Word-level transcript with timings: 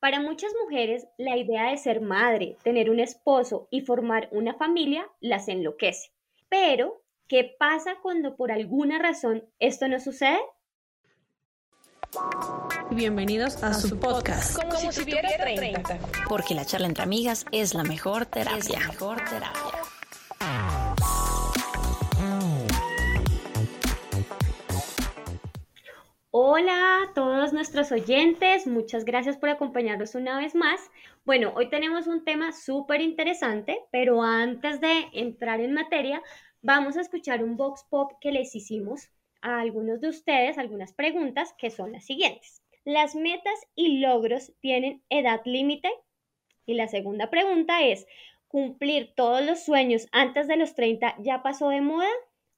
Para 0.00 0.18
muchas 0.18 0.50
mujeres, 0.64 1.06
la 1.18 1.36
idea 1.36 1.70
de 1.70 1.76
ser 1.76 2.00
madre, 2.00 2.56
tener 2.62 2.88
un 2.88 3.00
esposo 3.00 3.68
y 3.70 3.82
formar 3.82 4.30
una 4.32 4.54
familia 4.54 5.06
las 5.20 5.46
enloquece. 5.48 6.10
Pero, 6.48 7.02
¿qué 7.28 7.54
pasa 7.58 7.96
cuando 8.02 8.34
por 8.34 8.50
alguna 8.50 8.98
razón 8.98 9.44
esto 9.58 9.88
no 9.88 10.00
sucede? 10.00 10.38
Bienvenidos 12.90 13.62
a, 13.62 13.74
su 13.74 14.00
podcast. 14.00 14.56
Como, 14.56 14.74
si, 14.90 15.02
tuviera 15.02 15.28
30. 15.36 15.98
Porque 16.30 16.54
la 16.54 16.64
charla 16.64 16.86
entre 16.86 17.04
amigas 17.04 17.44
es 17.52 17.74
la 17.74 17.84
mejor 17.84 18.24
terapia. 18.24 18.58
Es 18.58 18.70
la 18.70 18.78
mejor 18.78 19.22
terapia. 19.28 19.79
Hola 26.52 27.02
a 27.04 27.14
todos 27.14 27.52
nuestros 27.52 27.92
oyentes, 27.92 28.66
muchas 28.66 29.04
gracias 29.04 29.36
por 29.36 29.50
acompañarnos 29.50 30.16
una 30.16 30.36
vez 30.36 30.56
más. 30.56 30.80
Bueno, 31.24 31.52
hoy 31.54 31.70
tenemos 31.70 32.08
un 32.08 32.24
tema 32.24 32.50
súper 32.50 33.00
interesante, 33.02 33.78
pero 33.92 34.20
antes 34.20 34.80
de 34.80 35.06
entrar 35.12 35.60
en 35.60 35.74
materia, 35.74 36.20
vamos 36.60 36.96
a 36.96 37.02
escuchar 37.02 37.44
un 37.44 37.56
box 37.56 37.86
pop 37.88 38.14
que 38.20 38.32
les 38.32 38.52
hicimos 38.56 39.10
a 39.42 39.60
algunos 39.60 40.00
de 40.00 40.08
ustedes, 40.08 40.58
algunas 40.58 40.92
preguntas 40.92 41.54
que 41.56 41.70
son 41.70 41.92
las 41.92 42.04
siguientes. 42.04 42.64
¿Las 42.84 43.14
metas 43.14 43.60
y 43.76 44.00
logros 44.00 44.52
tienen 44.58 45.04
edad 45.08 45.42
límite? 45.44 45.88
Y 46.66 46.74
la 46.74 46.88
segunda 46.88 47.30
pregunta 47.30 47.84
es, 47.84 48.08
¿cumplir 48.48 49.12
todos 49.14 49.40
los 49.40 49.62
sueños 49.62 50.08
antes 50.10 50.48
de 50.48 50.56
los 50.56 50.74
30 50.74 51.14
ya 51.20 51.44
pasó 51.44 51.68
de 51.68 51.80
moda 51.80 52.10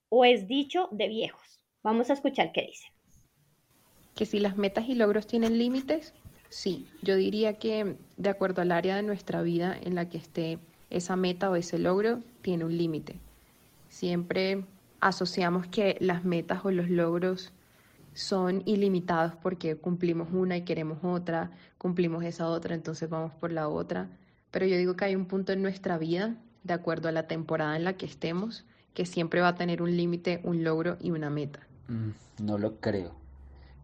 o 0.08 0.24
es 0.24 0.48
dicho 0.48 0.88
de 0.92 1.08
viejos? 1.08 1.62
Vamos 1.82 2.08
a 2.08 2.14
escuchar 2.14 2.52
qué 2.52 2.62
dice 2.62 2.86
que 4.14 4.26
si 4.26 4.40
las 4.40 4.56
metas 4.56 4.88
y 4.88 4.94
logros 4.94 5.26
tienen 5.26 5.58
límites, 5.58 6.14
sí, 6.48 6.86
yo 7.02 7.16
diría 7.16 7.58
que 7.58 7.96
de 8.16 8.28
acuerdo 8.28 8.62
al 8.62 8.72
área 8.72 8.96
de 8.96 9.02
nuestra 9.02 9.42
vida 9.42 9.76
en 9.80 9.94
la 9.94 10.08
que 10.08 10.18
esté 10.18 10.58
esa 10.90 11.16
meta 11.16 11.50
o 11.50 11.56
ese 11.56 11.78
logro, 11.78 12.20
tiene 12.42 12.64
un 12.64 12.76
límite. 12.76 13.16
Siempre 13.88 14.64
asociamos 15.00 15.66
que 15.66 15.96
las 16.00 16.24
metas 16.24 16.64
o 16.64 16.70
los 16.70 16.88
logros 16.90 17.52
son 18.14 18.62
ilimitados 18.66 19.34
porque 19.42 19.76
cumplimos 19.76 20.28
una 20.32 20.56
y 20.56 20.62
queremos 20.62 20.98
otra, 21.02 21.50
cumplimos 21.78 22.24
esa 22.24 22.48
otra, 22.48 22.74
entonces 22.74 23.08
vamos 23.08 23.32
por 23.32 23.52
la 23.52 23.68
otra. 23.68 24.08
Pero 24.50 24.66
yo 24.66 24.76
digo 24.76 24.96
que 24.96 25.06
hay 25.06 25.16
un 25.16 25.26
punto 25.26 25.52
en 25.52 25.62
nuestra 25.62 25.96
vida, 25.96 26.36
de 26.62 26.74
acuerdo 26.74 27.08
a 27.08 27.12
la 27.12 27.26
temporada 27.26 27.76
en 27.76 27.84
la 27.84 27.94
que 27.94 28.06
estemos, 28.06 28.64
que 28.92 29.06
siempre 29.06 29.40
va 29.40 29.48
a 29.48 29.54
tener 29.54 29.80
un 29.80 29.96
límite, 29.96 30.40
un 30.44 30.62
logro 30.62 30.98
y 31.00 31.10
una 31.10 31.30
meta. 31.30 31.60
Mm, 31.88 32.10
no 32.44 32.58
lo 32.58 32.76
creo. 32.76 33.21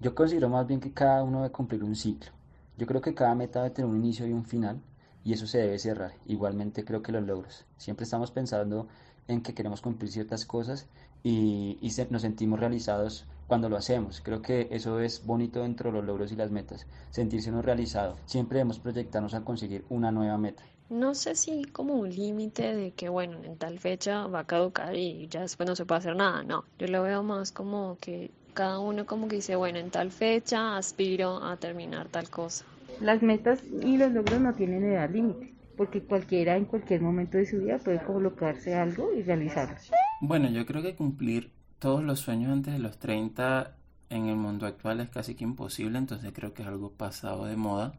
Yo 0.01 0.15
considero 0.15 0.49
más 0.49 0.65
bien 0.65 0.79
que 0.79 0.93
cada 0.93 1.25
uno 1.25 1.39
debe 1.43 1.51
cumplir 1.51 1.83
un 1.83 1.97
ciclo. 1.97 2.31
Yo 2.77 2.87
creo 2.87 3.01
que 3.01 3.15
cada 3.15 3.35
meta 3.35 3.63
debe 3.63 3.75
tener 3.75 3.91
un 3.91 3.97
inicio 3.97 4.29
y 4.29 4.33
un 4.33 4.45
final 4.45 4.81
y 5.25 5.33
eso 5.33 5.49
se 5.49 5.59
debe 5.59 5.77
cerrar. 5.81 6.13
Igualmente 6.27 6.85
creo 6.85 7.03
que 7.03 7.11
los 7.11 7.25
logros. 7.25 7.65
Siempre 7.79 8.05
estamos 8.05 8.31
pensando 8.31 8.87
en 9.27 9.43
que 9.43 9.55
queremos 9.55 9.81
cumplir 9.81 10.13
ciertas 10.13 10.47
cosas 10.47 10.87
y, 11.25 11.79
nos 12.11 12.23
sentimos 12.23 12.61
realizados 12.61 13.27
cuando 13.49 13.69
lo 13.69 13.77
hacemos. 13.77 14.21
Creo 14.21 14.41
que 14.41 14.69
eso 14.71 15.01
es 15.01 15.27
bonito 15.27 15.63
dentro 15.63 15.91
de 15.91 15.97
los 15.99 16.07
logros 16.07 16.31
y 16.31 16.37
las 16.37 16.53
metas, 16.53 16.87
sentirse 17.11 17.51
uno 17.51 17.63
realizado. 17.63 18.17
Siempre 18.27 18.59
debemos 18.59 18.79
proyectarnos 18.79 19.35
a 19.35 19.45
conseguir 19.45 19.85
una 19.89 20.13
nueva 20.13 20.39
meta. 20.39 20.63
No 20.91 21.15
sé 21.15 21.35
si 21.35 21.65
como 21.65 21.95
un 21.95 22.09
límite 22.09 22.75
de 22.75 22.93
que, 22.93 23.09
bueno, 23.09 23.43
en 23.43 23.59
tal 23.59 23.81
fecha 23.81 24.29
va 24.29 24.41
a 24.41 24.47
caducar 24.47 24.95
y 24.95 25.27
ya 25.27 25.41
después 25.41 25.69
no 25.69 25.75
se 25.75 25.85
puede 25.85 25.99
hacer 25.99 26.15
nada. 26.17 26.45
No, 26.45 26.65
yo 26.79 26.87
lo 26.87 27.03
veo 27.03 27.25
más 27.25 27.51
como 27.53 27.99
que 28.01 28.31
cada 28.59 28.81
uno 28.81 29.06
como 29.06 29.28
que 29.28 29.37
dice, 29.37 29.55
bueno, 29.55 29.78
en 29.78 29.89
tal 29.89 30.11
fecha 30.11 30.77
aspiro 30.77 31.45
a 31.45 31.56
terminar 31.59 32.09
tal 32.09 32.28
cosa. 32.28 32.64
Las 33.01 33.23
metas 33.23 33.62
y 33.84 33.97
los 33.97 34.11
logros 34.11 34.41
no 34.41 34.53
tienen 34.53 34.83
edad 34.83 35.09
límite, 35.09 35.55
porque 35.77 36.03
cualquiera 36.03 36.56
en 36.56 36.64
cualquier 36.64 37.01
momento 37.01 37.39
de 37.39 37.47
su 37.47 37.59
vida 37.59 37.79
puede 37.79 38.03
colocarse 38.03 38.75
algo 38.75 39.14
y 39.14 39.23
realizarlo. 39.23 39.77
Bueno, 40.20 40.51
yo 40.51 40.67
creo 40.67 40.83
que 40.83 40.97
cumplir 40.97 41.52
todos 41.79 42.02
los 42.02 42.19
sueños 42.19 42.51
antes 42.51 42.73
de 42.73 42.80
los 42.80 42.98
30 42.98 43.77
en 44.11 44.27
el 44.27 44.35
mundo 44.35 44.67
actual 44.67 44.98
es 44.98 45.08
casi 45.08 45.36
que 45.36 45.45
imposible, 45.45 45.96
entonces 45.96 46.33
creo 46.35 46.52
que 46.52 46.63
es 46.63 46.69
algo 46.69 46.90
pasado 46.90 47.45
de 47.45 47.55
moda. 47.55 47.92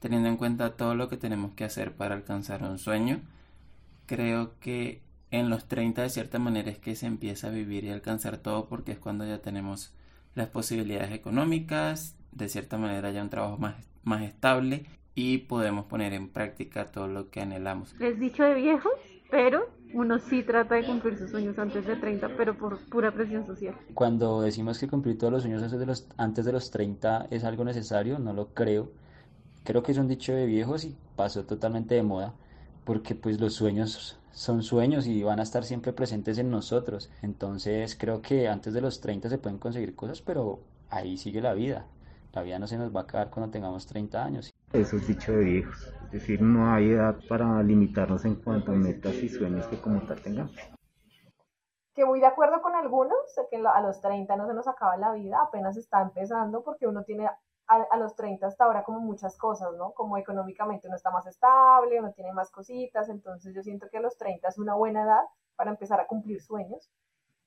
Teniendo 0.00 0.30
en 0.30 0.38
cuenta 0.38 0.74
todo 0.74 0.94
lo 0.94 1.10
que 1.10 1.18
tenemos 1.18 1.52
que 1.52 1.64
hacer 1.64 1.92
para 1.92 2.14
alcanzar 2.14 2.62
un 2.62 2.78
sueño, 2.78 3.20
creo 4.06 4.58
que 4.58 5.02
en 5.38 5.50
los 5.50 5.66
30 5.66 6.02
de 6.02 6.10
cierta 6.10 6.38
manera 6.38 6.70
es 6.70 6.78
que 6.78 6.94
se 6.94 7.06
empieza 7.06 7.48
a 7.48 7.50
vivir 7.50 7.84
y 7.84 7.90
alcanzar 7.90 8.38
todo 8.38 8.66
porque 8.66 8.92
es 8.92 8.98
cuando 8.98 9.26
ya 9.26 9.38
tenemos 9.38 9.92
las 10.34 10.48
posibilidades 10.48 11.12
económicas, 11.12 12.16
de 12.32 12.48
cierta 12.48 12.78
manera 12.78 13.10
ya 13.10 13.22
un 13.22 13.30
trabajo 13.30 13.56
más, 13.58 13.74
más 14.04 14.22
estable 14.22 14.84
y 15.14 15.38
podemos 15.38 15.86
poner 15.86 16.12
en 16.12 16.28
práctica 16.28 16.86
todo 16.86 17.08
lo 17.08 17.30
que 17.30 17.40
anhelamos. 17.40 17.94
Es 18.00 18.20
dicho 18.20 18.44
de 18.44 18.54
viejos, 18.54 18.92
pero 19.30 19.68
uno 19.94 20.18
sí 20.18 20.42
trata 20.42 20.74
de 20.74 20.84
cumplir 20.84 21.16
sus 21.16 21.30
sueños 21.30 21.58
antes 21.58 21.86
de 21.86 21.96
30, 21.96 22.36
pero 22.36 22.56
por 22.56 22.78
pura 22.90 23.12
presión 23.12 23.46
social. 23.46 23.74
Cuando 23.94 24.42
decimos 24.42 24.78
que 24.78 24.88
cumplir 24.88 25.16
todos 25.16 25.32
los 25.32 25.42
sueños 25.42 25.62
antes 25.62 25.78
de 25.78 25.86
los, 25.86 26.06
antes 26.18 26.44
de 26.44 26.52
los 26.52 26.70
30 26.70 27.28
es 27.30 27.44
algo 27.44 27.64
necesario, 27.64 28.18
no 28.18 28.34
lo 28.34 28.48
creo. 28.48 28.90
Creo 29.64 29.82
que 29.82 29.92
es 29.92 29.98
un 29.98 30.06
dicho 30.06 30.34
de 30.34 30.44
viejos 30.44 30.84
y 30.84 30.94
pasó 31.16 31.44
totalmente 31.44 31.94
de 31.94 32.02
moda, 32.02 32.34
porque 32.86 33.16
pues 33.16 33.40
los 33.40 33.52
sueños 33.54 34.18
son 34.30 34.62
sueños 34.62 35.06
y 35.06 35.22
van 35.22 35.40
a 35.40 35.42
estar 35.42 35.64
siempre 35.64 35.92
presentes 35.92 36.38
en 36.38 36.50
nosotros. 36.50 37.10
Entonces 37.20 37.96
creo 37.98 38.22
que 38.22 38.48
antes 38.48 38.72
de 38.72 38.80
los 38.80 39.00
30 39.00 39.28
se 39.28 39.38
pueden 39.38 39.58
conseguir 39.58 39.96
cosas, 39.96 40.22
pero 40.22 40.60
ahí 40.88 41.18
sigue 41.18 41.40
la 41.40 41.52
vida. 41.52 41.84
La 42.32 42.42
vida 42.42 42.58
no 42.58 42.66
se 42.66 42.78
nos 42.78 42.94
va 42.94 43.00
a 43.00 43.02
acabar 43.02 43.30
cuando 43.30 43.50
tengamos 43.50 43.86
30 43.86 44.24
años. 44.24 44.54
Eso 44.72 44.96
es 44.96 45.08
dicho 45.08 45.32
de 45.32 45.44
viejos. 45.44 45.92
Es 46.04 46.12
decir, 46.12 46.40
no 46.40 46.72
hay 46.72 46.90
edad 46.90 47.16
para 47.28 47.60
limitarnos 47.62 48.24
en 48.24 48.36
cuanto 48.36 48.72
a 48.72 48.76
metas 48.76 49.14
y 49.16 49.28
sueños 49.28 49.66
que 49.66 49.80
como 49.80 50.02
tal 50.02 50.20
tengamos. 50.22 50.54
Que 51.94 52.04
voy 52.04 52.20
de 52.20 52.26
acuerdo 52.26 52.62
con 52.62 52.74
algunos, 52.74 53.16
que 53.50 53.56
a 53.56 53.80
los 53.80 54.00
30 54.00 54.36
no 54.36 54.46
se 54.46 54.54
nos 54.54 54.68
acaba 54.68 54.96
la 54.96 55.12
vida, 55.12 55.40
apenas 55.42 55.76
está 55.76 56.02
empezando 56.02 56.62
porque 56.62 56.86
uno 56.86 57.02
tiene 57.02 57.26
a, 57.68 57.96
los 57.96 58.14
30 58.14 58.46
hasta 58.46 58.64
ahora 58.64 58.84
como 58.84 59.00
muchas 59.00 59.36
cosas, 59.36 59.72
¿no? 59.76 59.92
Como 59.92 60.16
económicamente 60.16 60.86
uno 60.86 60.96
está 60.96 61.10
más 61.10 61.26
estable, 61.26 61.98
uno 61.98 62.12
tiene 62.12 62.32
más 62.32 62.50
cositas, 62.50 63.08
entonces 63.08 63.54
yo 63.54 63.62
siento 63.62 63.88
que 63.90 63.98
a 63.98 64.00
los 64.00 64.16
30 64.16 64.48
es 64.48 64.58
una 64.58 64.74
buena 64.74 65.02
edad 65.02 65.22
para 65.56 65.70
empezar 65.70 66.00
a 66.00 66.06
cumplir 66.06 66.40
sueños. 66.40 66.90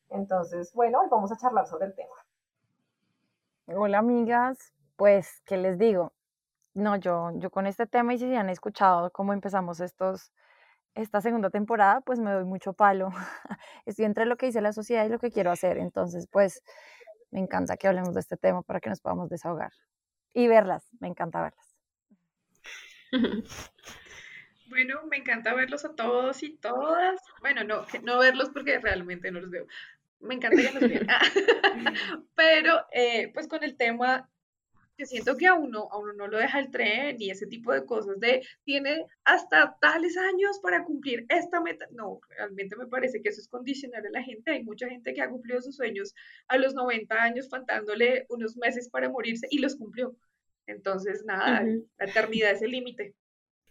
Entonces, 0.10 0.74
bueno, 0.74 1.02
vamos 1.10 1.32
a 1.32 1.38
charlar 1.38 1.68
sobre 1.68 1.88
el 1.88 1.96
tema. 1.96 2.16
Hola 3.68 4.00
amigas, 4.00 4.74
pues, 4.96 5.42
¿qué 5.46 5.58
les 5.58 5.78
digo? 5.78 6.12
No, 6.74 6.96
yo, 6.96 7.32
yo 7.36 7.50
con 7.52 7.68
este 7.68 7.86
tema 7.88 8.14
y 8.14 8.18
si 8.18 8.36
han 8.36 8.50
escuchado 8.50 9.12
cómo 9.12 9.32
empezamos 9.32 9.80
estos, 9.80 10.34
esta 10.96 11.22
segunda 11.22 11.50
temporada, 11.50 12.02
pues 12.02 12.20
me 12.20 12.32
doy 12.32 12.46
mucho 12.46 12.74
palo. 12.74 13.10
Estoy 13.86 14.06
entre 14.06 14.26
lo 14.26 14.38
que 14.38 14.48
dice 14.48 14.62
la 14.62 14.74
sociedad 14.74 15.06
y 15.06 15.10
lo 15.10 15.20
que 15.20 15.32
quiero 15.32 15.52
hacer, 15.52 15.78
entonces, 15.78 16.28
pues, 16.32 16.64
me 17.32 17.40
encanta 17.40 17.78
que 17.78 17.88
hablemos 17.88 18.16
de 18.16 18.22
este 18.22 18.38
tema 18.38 18.64
para 18.64 18.80
que 18.80 18.90
nos 18.90 19.02
podamos 19.02 19.30
desahogar 19.30 19.72
y 20.34 20.48
verlas, 20.48 20.90
me 21.00 21.08
encanta 21.08 21.42
verlas. 21.42 21.76
Bueno, 24.70 25.02
me 25.10 25.18
encanta 25.18 25.56
verlos 25.56 25.84
a 25.84 25.96
todos 25.96 26.44
y 26.44 26.56
todas. 26.58 27.20
Bueno, 27.42 27.64
no, 27.64 27.88
no 28.04 28.20
verlos 28.20 28.50
porque 28.50 28.78
realmente 28.78 29.32
no 29.32 29.40
los 29.40 29.50
veo. 29.50 29.66
Me 30.20 30.36
encanta 30.36 30.62
que 30.62 30.72
nos 30.72 30.88
vean. 30.88 31.08
Pero, 32.36 32.86
eh, 32.92 33.32
pues 33.34 33.48
con 33.48 33.64
el 33.64 33.76
tema 33.78 34.30
que 35.00 35.06
siento 35.06 35.38
que 35.38 35.48
a 35.48 35.54
uno, 35.54 35.88
a 35.92 35.98
uno 35.98 36.12
no 36.12 36.28
lo 36.28 36.38
deja 36.38 36.60
el 36.60 36.70
tren 36.72 37.16
y 37.20 37.30
ese 37.30 37.48
tipo 37.48 37.72
de 37.72 37.86
cosas 37.86 38.20
de 38.20 38.46
tiene 38.66 39.06
hasta 39.24 39.78
tales 39.80 40.18
años 40.18 40.60
para 40.62 40.84
cumplir 40.84 41.26
esta 41.30 41.62
meta. 41.62 41.88
No, 41.92 42.20
realmente 42.28 42.76
me 42.76 42.86
parece 42.86 43.22
que 43.22 43.30
eso 43.30 43.40
es 43.40 43.48
condicionar 43.48 44.06
a 44.06 44.10
la 44.10 44.22
gente. 44.22 44.52
Hay 44.52 44.64
mucha 44.64 44.90
gente 44.90 45.14
que 45.14 45.22
ha 45.22 45.30
cumplido 45.30 45.62
sus 45.62 45.78
sueños 45.78 46.14
a 46.50 46.58
los 46.58 46.74
90 46.74 47.16
años, 47.16 47.48
faltándole 47.50 48.26
unos 48.28 48.58
meses 48.58 48.90
para 48.90 49.10
morirse 49.10 49.48
y 49.50 49.60
los 49.60 49.78
cumplió. 49.78 50.18
Entonces, 50.68 51.24
nada, 51.26 51.64
la 51.64 52.06
eternidad 52.06 52.52
es 52.52 52.62
el 52.62 52.72
límite. 52.72 53.16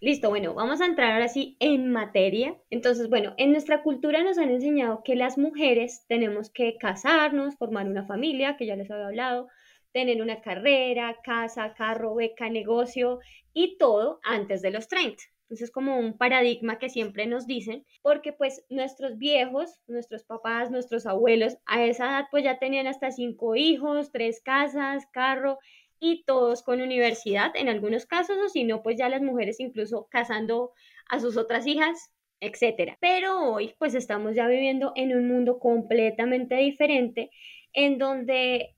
Listo, 0.01 0.31
bueno, 0.31 0.55
vamos 0.55 0.81
a 0.81 0.87
entrar 0.87 1.13
ahora 1.13 1.29
sí 1.29 1.59
en 1.61 1.91
materia. 1.91 2.57
Entonces, 2.71 3.11
bueno, 3.11 3.35
en 3.37 3.53
nuestra 3.53 3.83
cultura 3.83 4.25
nos 4.25 4.39
han 4.39 4.49
enseñado 4.49 5.03
que 5.05 5.15
las 5.15 5.37
mujeres 5.37 6.07
tenemos 6.09 6.49
que 6.49 6.79
casarnos, 6.79 7.57
formar 7.57 7.87
una 7.87 8.07
familia, 8.07 8.57
que 8.57 8.65
ya 8.65 8.77
les 8.77 8.91
había 8.91 9.09
hablado, 9.09 9.49
tener 9.99 10.23
una 10.23 10.41
carrera, 10.41 11.19
casa, 11.25 11.75
carro, 11.75 12.15
beca, 12.15 12.49
negocio 12.49 13.19
y 13.53 13.77
todo 13.79 14.21
antes 14.23 14.63
de 14.63 14.71
los 14.71 14.87
30. 14.87 15.25
Entonces 15.43 15.65
es 15.65 15.73
como 15.73 15.99
un 15.99 16.17
paradigma 16.17 16.79
que 16.79 16.89
siempre 16.89 17.27
nos 17.27 17.49
dicen, 17.49 17.85
porque 18.01 18.33
pues 18.33 18.65
nuestros 18.69 19.19
viejos, 19.19 19.81
nuestros 19.89 20.23
papás, 20.23 20.71
nuestros 20.71 21.05
abuelos, 21.05 21.57
a 21.67 21.85
esa 21.85 22.05
edad 22.05 22.25
pues 22.31 22.45
ya 22.45 22.61
tenían 22.61 22.87
hasta 22.87 23.11
cinco 23.11 23.57
hijos, 23.57 24.13
tres 24.13 24.41
casas, 24.41 25.05
carro 25.13 25.59
y 25.99 26.23
todos 26.23 26.63
con 26.63 26.81
universidad 26.81 27.51
en 27.57 27.69
algunos 27.69 28.07
casos, 28.07 28.37
o 28.39 28.49
si 28.49 28.63
no, 28.63 28.85
pues 28.85 28.99
ya 28.99 29.09
las 29.09 29.23
mujeres 29.23 29.59
incluso 29.59 30.07
casando 30.13 30.71
a 31.11 31.19
sus 31.19 31.37
otras 31.37 31.67
hijas, 31.67 32.13
etcétera. 32.39 32.99
Pero 33.01 33.51
hoy 33.51 33.75
pues 33.81 33.97
estamos 33.97 34.37
ya 34.37 34.47
viviendo 34.47 34.93
en 34.95 35.17
un 35.17 35.27
mundo 35.27 35.59
completamente 35.59 36.55
diferente 36.55 37.33
en 37.73 37.99
donde 37.99 38.77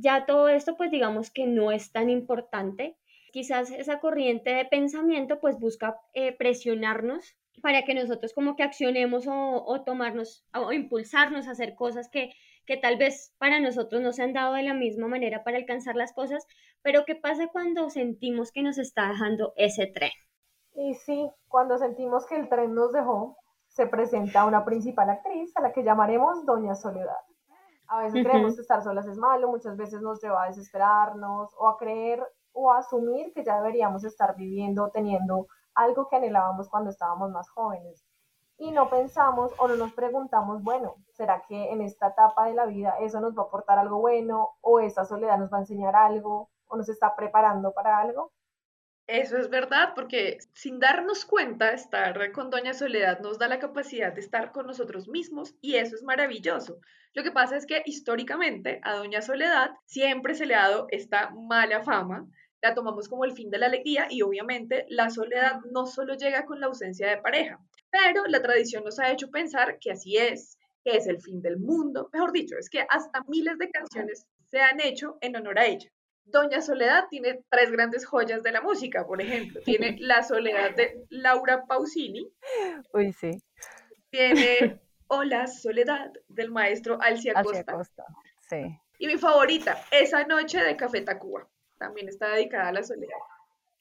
ya 0.00 0.26
todo 0.26 0.48
esto, 0.48 0.76
pues 0.76 0.90
digamos 0.90 1.30
que 1.30 1.46
no 1.46 1.72
es 1.72 1.92
tan 1.92 2.10
importante. 2.10 2.96
quizás 3.32 3.70
esa 3.70 4.00
corriente 4.00 4.50
de 4.50 4.64
pensamiento 4.64 5.38
pues 5.38 5.58
busca 5.58 6.00
eh, 6.14 6.32
presionarnos 6.32 7.36
para 7.60 7.84
que 7.84 7.94
nosotros 7.94 8.32
como 8.32 8.56
que 8.56 8.62
accionemos 8.62 9.26
o, 9.28 9.82
tomarnos 9.84 10.46
o 10.54 10.72
impulsarnos 10.72 11.46
a 11.46 11.50
hacer 11.52 11.74
cosas 11.74 12.08
que, 12.08 12.32
que 12.66 12.76
tal 12.76 12.96
vez 12.96 13.34
para 13.38 13.60
nosotros 13.60 14.00
no 14.00 14.12
se 14.12 14.22
han 14.22 14.32
dado 14.32 14.54
de 14.54 14.62
la 14.62 14.74
misma 14.74 15.08
manera 15.08 15.44
para 15.44 15.58
alcanzar 15.58 15.96
las 15.96 16.12
cosas, 16.12 16.46
pero 16.82 17.04
¿qué 17.04 17.14
pasa 17.14 17.48
cuando 17.48 17.90
sentimos 17.90 18.52
que 18.52 18.62
nos 18.62 18.78
está 18.78 19.08
dejando 19.08 19.52
ese 19.56 19.86
tren? 19.86 20.12
Y 20.74 20.94
sí, 20.94 21.28
cuando 21.48 21.76
sentimos 21.76 22.26
que 22.26 22.36
el 22.36 22.48
tren 22.48 22.74
nos 22.74 22.92
dejó, 22.92 23.36
se 23.66 23.86
presenta 23.86 24.46
una 24.46 24.64
principal 24.64 25.10
actriz 25.10 25.54
a 25.56 25.62
la 25.62 25.72
que 25.72 25.82
llamaremos 25.82 26.46
Doña 26.46 26.74
Soledad. 26.74 27.18
A 27.88 28.02
veces 28.02 28.22
creemos 28.22 28.54
que 28.54 28.60
estar 28.60 28.82
solas 28.82 29.06
es 29.06 29.16
malo, 29.16 29.48
muchas 29.48 29.76
veces 29.76 30.02
nos 30.02 30.22
lleva 30.22 30.44
a 30.44 30.48
desesperarnos 30.48 31.54
o 31.58 31.68
a 31.68 31.78
creer 31.78 32.22
o 32.52 32.70
a 32.70 32.78
asumir 32.78 33.32
que 33.32 33.44
ya 33.44 33.56
deberíamos 33.56 34.04
estar 34.04 34.36
viviendo, 34.36 34.90
teniendo 34.90 35.46
algo 35.74 36.08
que 36.08 36.16
anhelábamos 36.16 36.68
cuando 36.68 36.90
estábamos 36.90 37.30
más 37.30 37.48
jóvenes. 37.50 38.04
Y 38.58 38.72
no 38.72 38.90
pensamos 38.90 39.52
o 39.58 39.68
no 39.68 39.76
nos 39.76 39.92
preguntamos, 39.92 40.62
bueno, 40.62 40.96
¿será 41.12 41.44
que 41.48 41.70
en 41.72 41.80
esta 41.80 42.08
etapa 42.08 42.46
de 42.46 42.54
la 42.54 42.66
vida 42.66 42.94
eso 42.98 43.20
nos 43.20 43.36
va 43.36 43.42
a 43.42 43.46
aportar 43.46 43.78
algo 43.78 44.00
bueno 44.00 44.50
o 44.60 44.80
esa 44.80 45.04
soledad 45.04 45.38
nos 45.38 45.52
va 45.52 45.58
a 45.58 45.60
enseñar 45.60 45.94
algo 45.94 46.50
o 46.66 46.76
nos 46.76 46.88
está 46.88 47.14
preparando 47.14 47.72
para 47.72 47.98
algo? 47.98 48.32
Eso 49.08 49.38
es 49.38 49.48
verdad, 49.48 49.94
porque 49.94 50.38
sin 50.52 50.78
darnos 50.78 51.24
cuenta, 51.24 51.72
estar 51.72 52.30
con 52.30 52.50
Doña 52.50 52.74
Soledad 52.74 53.20
nos 53.20 53.38
da 53.38 53.48
la 53.48 53.58
capacidad 53.58 54.12
de 54.12 54.20
estar 54.20 54.52
con 54.52 54.66
nosotros 54.66 55.08
mismos 55.08 55.54
y 55.60 55.76
eso 55.76 55.96
es 55.96 56.02
maravilloso. 56.02 56.78
Lo 57.14 57.22
que 57.22 57.32
pasa 57.32 57.56
es 57.56 57.64
que 57.66 57.82
históricamente 57.86 58.80
a 58.84 58.96
Doña 58.96 59.22
Soledad 59.22 59.70
siempre 59.86 60.34
se 60.34 60.44
le 60.44 60.54
ha 60.54 60.68
dado 60.68 60.86
esta 60.90 61.30
mala 61.30 61.82
fama 61.82 62.28
la 62.60 62.74
tomamos 62.74 63.08
como 63.08 63.24
el 63.24 63.32
fin 63.32 63.50
de 63.50 63.58
la 63.58 63.66
alegría 63.66 64.08
y 64.10 64.22
obviamente 64.22 64.84
la 64.88 65.10
soledad 65.10 65.60
no 65.70 65.86
solo 65.86 66.14
llega 66.14 66.44
con 66.44 66.60
la 66.60 66.66
ausencia 66.66 67.08
de 67.08 67.18
pareja, 67.18 67.60
pero 67.90 68.26
la 68.26 68.42
tradición 68.42 68.84
nos 68.84 68.98
ha 68.98 69.12
hecho 69.12 69.30
pensar 69.30 69.78
que 69.80 69.92
así 69.92 70.16
es, 70.16 70.58
que 70.84 70.96
es 70.96 71.06
el 71.06 71.20
fin 71.20 71.40
del 71.40 71.58
mundo, 71.58 72.10
mejor 72.12 72.32
dicho, 72.32 72.56
es 72.58 72.68
que 72.68 72.84
hasta 72.88 73.22
miles 73.28 73.58
de 73.58 73.70
canciones 73.70 74.26
se 74.50 74.60
han 74.60 74.80
hecho 74.80 75.18
en 75.20 75.36
honor 75.36 75.58
a 75.58 75.66
ella. 75.66 75.90
Doña 76.30 76.60
Soledad 76.60 77.06
tiene 77.08 77.40
tres 77.48 77.70
grandes 77.70 78.06
joyas 78.06 78.42
de 78.42 78.52
la 78.52 78.60
música, 78.60 79.06
por 79.06 79.20
ejemplo, 79.20 79.60
tiene 79.64 79.96
La 80.00 80.22
Soledad 80.22 80.74
de 80.74 81.04
Laura 81.10 81.64
Pausini. 81.66 82.30
Uy, 82.92 83.12
sí. 83.12 83.42
Tiene 84.10 84.80
Hola 85.08 85.46
Soledad 85.46 86.12
del 86.28 86.50
maestro 86.50 87.00
Alcia 87.00 87.34
Costa. 87.42 87.72
Costa. 87.72 88.04
Sí. 88.48 88.78
Y 88.98 89.06
mi 89.06 89.16
favorita, 89.16 89.82
Esa 89.90 90.24
Noche 90.24 90.62
de 90.62 90.76
Café 90.76 91.00
Tacuba 91.00 91.48
también 91.78 92.08
está 92.08 92.34
dedicada 92.34 92.68
a 92.68 92.72
la 92.72 92.82
soledad. 92.82 93.16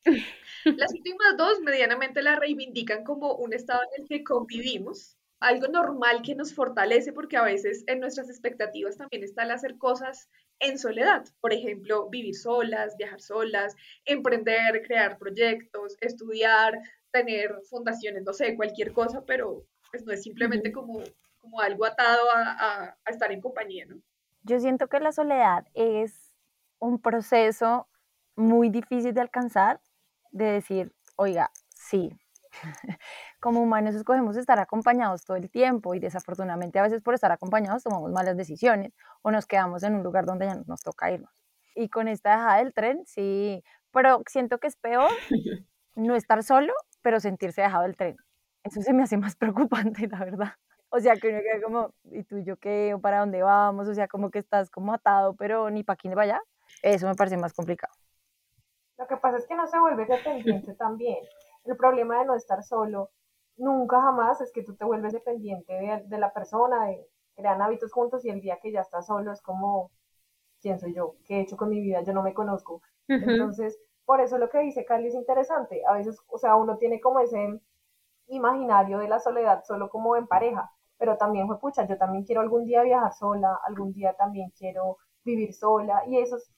Las 0.64 0.94
últimas 0.94 1.36
dos 1.38 1.60
medianamente 1.62 2.22
la 2.22 2.36
reivindican 2.36 3.04
como 3.04 3.34
un 3.36 3.54
estado 3.54 3.82
en 3.84 4.04
el 4.04 4.08
que 4.08 4.24
convivimos, 4.24 5.18
algo 5.40 5.68
normal 5.68 6.22
que 6.24 6.36
nos 6.36 6.54
fortalece 6.54 7.14
porque 7.14 7.38
a 7.38 7.44
veces 7.44 7.84
en 7.88 8.00
nuestras 8.00 8.30
expectativas 8.30 8.98
también 8.98 9.24
está 9.24 9.44
el 9.44 9.52
hacer 9.52 9.78
cosas 9.78 10.30
en 10.60 10.78
soledad, 10.78 11.26
por 11.40 11.54
ejemplo, 11.54 12.10
vivir 12.10 12.36
solas, 12.36 12.96
viajar 12.98 13.22
solas, 13.22 13.76
emprender, 14.06 14.82
crear 14.86 15.18
proyectos, 15.18 15.98
estudiar, 16.02 16.80
tener 17.12 17.56
fundaciones, 17.70 18.24
no 18.24 18.34
sé, 18.34 18.56
cualquier 18.56 18.94
cosa, 18.94 19.24
pero 19.26 19.66
pues 19.92 20.06
no 20.06 20.12
es 20.12 20.24
simplemente 20.24 20.72
como, 20.72 21.02
como 21.40 21.62
algo 21.62 21.86
atado 21.86 22.30
a, 22.34 22.98
a 23.04 23.10
estar 23.10 23.32
en 23.32 23.42
compañía, 23.42 23.86
¿no? 23.86 23.98
Yo 24.44 24.60
siento 24.60 24.88
que 24.88 25.00
la 25.00 25.12
soledad 25.12 25.66
es 25.74 26.34
un 26.80 27.02
proceso 27.02 27.88
muy 28.36 28.70
difícil 28.70 29.14
de 29.14 29.22
alcanzar, 29.22 29.82
de 30.32 30.46
decir, 30.46 30.94
oiga, 31.16 31.52
sí, 31.76 32.16
como 33.40 33.62
humanos 33.62 33.96
escogemos 33.96 34.38
estar 34.38 34.60
acompañados 34.60 35.26
todo 35.26 35.38
el 35.38 35.50
tiempo 35.50 35.94
y 35.96 36.00
desafortunadamente 36.00 36.80
a 36.80 36.84
veces 36.84 37.02
por 37.02 37.14
estar 37.14 37.32
acompañados 37.32 37.84
tomamos 37.84 38.12
malas 38.12 38.38
decisiones 38.38 38.94
o 39.22 39.32
nos 39.32 39.46
quedamos 39.46 39.84
en 39.84 39.96
un 39.96 40.04
lugar 40.04 40.26
donde 40.26 40.46
ya 40.46 40.56
nos 40.66 40.82
toca 40.82 41.12
irnos. 41.12 41.32
Y 41.76 41.90
con 41.90 42.08
esta 42.08 42.32
dejada 42.32 42.58
del 42.58 42.74
tren, 42.74 43.04
sí, 43.06 43.64
pero 43.92 44.22
siento 44.28 44.58
que 44.60 44.68
es 44.68 44.76
peor 44.76 45.10
no 45.96 46.16
estar 46.16 46.44
solo, 46.44 46.74
pero 47.02 47.20
sentirse 47.20 47.62
dejado 47.62 47.84
del 47.84 47.96
tren. 47.96 48.18
Eso 48.64 48.82
se 48.82 48.94
me 48.94 49.04
hace 49.04 49.18
más 49.18 49.36
preocupante, 49.38 50.08
la 50.08 50.20
verdad. 50.20 50.54
O 50.90 51.00
sea, 51.00 51.16
que 51.16 51.30
uno 51.30 51.40
queda 51.42 51.62
como, 51.62 51.94
¿y 52.06 52.24
tú 52.24 52.38
y 52.38 52.44
yo 52.46 52.58
qué? 52.58 52.94
¿O 52.94 53.00
para 53.00 53.20
dónde 53.20 53.42
vamos? 53.44 53.88
O 53.88 53.94
sea, 53.94 54.08
como 54.08 54.32
que 54.32 54.40
estás 54.40 54.70
como 54.70 54.94
atado, 54.94 55.36
pero 55.36 55.70
ni 55.70 55.84
para 55.84 55.96
aquí 55.96 56.08
ni 56.08 56.16
para 56.16 56.36
allá. 56.36 56.42
Eso 56.82 57.08
me 57.08 57.16
parece 57.16 57.38
más 57.38 57.54
complicado. 57.54 57.94
Lo 58.98 59.06
que 59.08 59.18
pasa 59.18 59.38
es 59.38 59.48
que 59.48 59.56
no 59.56 59.68
se 59.68 59.80
vuelve 59.80 60.06
dependiente 60.06 60.74
también. 60.76 61.18
El 61.68 61.78
problema 61.78 62.20
de 62.20 62.26
no 62.26 62.36
estar 62.36 62.64
solo, 62.64 63.12
nunca 63.58 64.02
jamás 64.02 64.40
es 64.42 64.52
que 64.52 64.64
tú 64.64 64.76
te 64.76 64.86
vuelves 64.86 65.14
dependiente 65.14 65.74
de, 66.06 66.18
la 66.18 66.34
persona, 66.34 66.86
de, 66.86 67.08
crean 67.36 67.62
hábitos 67.62 67.92
juntos 67.92 68.24
y 68.26 68.30
el 68.30 68.42
día 68.42 68.60
que 68.62 68.72
ya 68.72 68.82
estás 68.82 69.08
solo 69.08 69.32
es 69.32 69.42
como, 69.42 69.92
¿quién 70.62 70.80
soy 70.80 70.94
yo? 70.94 71.16
¿Qué 71.26 71.38
he 71.38 71.42
hecho 71.42 71.58
con 71.58 71.70
mi 71.70 71.82
vida? 71.82 72.02
Yo 72.04 72.14
no 72.14 72.24
me 72.24 72.34
conozco. 72.34 72.82
Entonces, 73.08 73.78
por 74.06 74.22
eso 74.22 74.38
lo 74.38 74.50
que 74.50 74.60
dice 74.60 74.86
Cali 74.86 75.08
es 75.08 75.16
interesante. 75.16 75.84
A 75.86 75.94
veces, 75.94 76.18
o 76.28 76.38
sea, 76.38 76.56
uno 76.56 76.78
tiene 76.78 77.02
como 77.02 77.20
ese 77.20 77.60
imaginario 78.28 79.00
de 79.00 79.08
la 79.08 79.20
soledad 79.20 79.64
solo 79.66 79.90
como 79.90 80.16
en 80.16 80.28
pareja, 80.28 80.72
pero 80.98 81.18
también 81.18 81.48
fue 81.48 81.60
pucha, 81.60 81.86
yo 81.86 81.98
también 81.98 82.24
quiero 82.24 82.42
algún 82.42 82.66
día 82.66 82.82
viajar 82.84 83.14
sola, 83.14 83.60
algún 83.66 83.94
día 83.94 84.14
también 84.14 84.52
quiero 84.58 84.98
vivir 85.24 85.54
sola 85.54 86.04
y 86.08 86.20
eso 86.20 86.38
es 86.38 86.52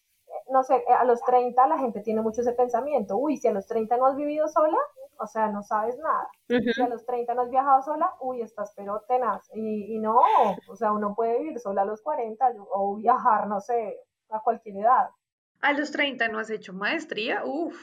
no 0.52 0.64
sé, 0.64 0.84
a 0.88 1.04
los 1.06 1.22
30 1.24 1.68
la 1.68 1.78
gente 1.78 2.02
tiene 2.02 2.22
mucho 2.22 2.42
ese 2.42 2.54
pensamiento, 2.54 3.18
uy, 3.18 3.38
si 3.38 3.48
a 3.48 3.52
los 3.52 3.68
30 3.68 3.98
no 3.98 4.08
has 4.08 4.16
vivido 4.16 4.48
sola, 4.48 4.78
o 5.18 5.28
sea, 5.28 5.48
no 5.50 5.64
sabes 5.64 5.98
nada. 6.00 6.30
Si 6.48 6.82
a 6.82 6.88
los 6.88 7.06
30 7.06 7.34
no 7.34 7.42
has 7.42 7.50
viajado 7.50 7.82
sola, 7.82 8.10
uy, 8.22 8.42
estás 8.42 8.74
pero 8.76 9.04
tenaz. 9.08 9.50
Y, 9.54 9.96
y, 9.96 10.00
no, 10.00 10.18
o 10.68 10.76
sea, 10.76 10.94
uno 10.94 11.14
puede 11.14 11.40
vivir 11.40 11.60
sola 11.60 11.82
a 11.82 11.86
los 11.86 12.02
40 12.02 12.46
o 12.72 12.96
viajar, 12.96 13.48
no 13.48 13.60
sé, 13.60 13.98
a 14.30 14.40
cualquier 14.40 14.78
edad. 14.78 15.10
A 15.62 15.74
los 15.74 15.92
30 15.92 16.30
no 16.30 16.40
has 16.40 16.50
hecho 16.50 16.74
maestría, 16.74 17.44
uff. 17.44 17.76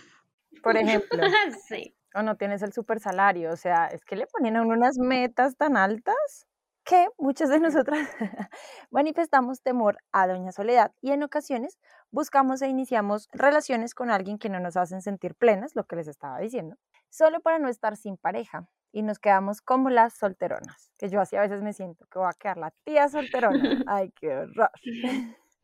Por 0.62 0.76
ejemplo. 0.76 1.18
sí. 1.68 1.94
O 2.14 2.22
no 2.22 2.36
tienes 2.36 2.62
el 2.62 2.72
super 2.72 2.98
salario, 2.98 3.52
o 3.52 3.56
sea, 3.56 3.86
es 3.88 4.02
que 4.04 4.16
le 4.16 4.26
ponen 4.26 4.56
a 4.56 4.62
uno 4.62 4.72
unas 4.72 4.96
metas 4.96 5.56
tan 5.56 5.76
altas 5.76 6.46
que 6.86 7.08
muchas 7.18 7.50
de 7.50 7.58
nosotras 7.58 8.08
manifestamos 8.90 9.60
temor 9.60 9.98
a 10.12 10.28
Doña 10.28 10.52
Soledad 10.52 10.92
y 11.02 11.10
en 11.10 11.24
ocasiones 11.24 11.78
buscamos 12.12 12.62
e 12.62 12.68
iniciamos 12.68 13.28
relaciones 13.32 13.92
con 13.92 14.08
alguien 14.08 14.38
que 14.38 14.48
no 14.48 14.60
nos 14.60 14.76
hacen 14.76 15.02
sentir 15.02 15.34
plenas, 15.34 15.74
lo 15.74 15.84
que 15.84 15.96
les 15.96 16.06
estaba 16.06 16.38
diciendo, 16.38 16.76
solo 17.10 17.40
para 17.40 17.58
no 17.58 17.68
estar 17.68 17.96
sin 17.96 18.16
pareja 18.16 18.68
y 18.92 19.02
nos 19.02 19.18
quedamos 19.18 19.60
como 19.60 19.90
las 19.90 20.14
solteronas, 20.14 20.92
que 20.96 21.08
yo 21.08 21.20
así 21.20 21.34
a 21.34 21.40
veces 21.40 21.60
me 21.60 21.72
siento 21.72 22.06
que 22.06 22.20
voy 22.20 22.28
a 22.28 22.38
quedar 22.38 22.56
la 22.56 22.72
tía 22.84 23.08
solterona. 23.08 23.58
Ay, 23.88 24.12
qué 24.12 24.36
horror. 24.36 24.70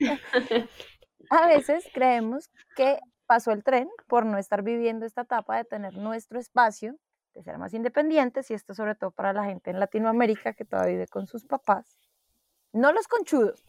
a 1.30 1.46
veces 1.46 1.88
creemos 1.94 2.50
que 2.74 2.98
pasó 3.26 3.52
el 3.52 3.62
tren 3.62 3.88
por 4.08 4.26
no 4.26 4.38
estar 4.38 4.62
viviendo 4.62 5.06
esta 5.06 5.22
etapa 5.22 5.56
de 5.56 5.64
tener 5.64 5.96
nuestro 5.96 6.40
espacio 6.40 6.96
de 7.34 7.42
ser 7.42 7.58
más 7.58 7.74
independientes, 7.74 8.50
y 8.50 8.54
esto 8.54 8.74
sobre 8.74 8.94
todo 8.94 9.10
para 9.10 9.32
la 9.32 9.44
gente 9.44 9.70
en 9.70 9.80
Latinoamérica 9.80 10.52
que 10.52 10.64
todavía 10.64 10.92
vive 10.92 11.06
con 11.08 11.26
sus 11.26 11.44
papás, 11.44 11.98
no 12.72 12.92
los 12.92 13.08
conchudos, 13.08 13.64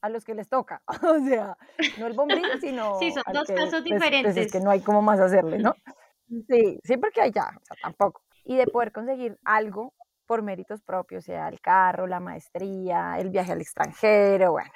a 0.00 0.08
los 0.08 0.24
que 0.24 0.34
les 0.34 0.48
toca, 0.48 0.82
o 1.02 1.18
sea, 1.24 1.56
no 1.98 2.06
el 2.06 2.12
bombril, 2.14 2.44
sino... 2.60 2.98
Sí, 2.98 3.12
son 3.12 3.22
dos 3.32 3.48
casos 3.48 3.70
pues, 3.70 3.70
pues, 3.70 3.84
diferentes. 3.84 4.36
es 4.36 4.52
que 4.52 4.60
no 4.60 4.70
hay 4.70 4.80
como 4.80 5.02
más 5.02 5.20
hacerle, 5.20 5.58
¿no? 5.58 5.74
Sí, 6.48 6.80
sí, 6.82 6.96
porque 6.96 7.20
hay 7.20 7.30
ya, 7.30 7.52
o 7.54 7.64
sea, 7.64 7.76
tampoco. 7.80 8.20
Y 8.42 8.56
de 8.56 8.66
poder 8.66 8.90
conseguir 8.90 9.38
algo 9.44 9.94
por 10.26 10.42
méritos 10.42 10.82
propios, 10.82 11.24
sea 11.24 11.46
el 11.46 11.60
carro, 11.60 12.08
la 12.08 12.18
maestría, 12.18 13.14
el 13.20 13.30
viaje 13.30 13.52
al 13.52 13.60
extranjero, 13.60 14.50
bueno, 14.50 14.72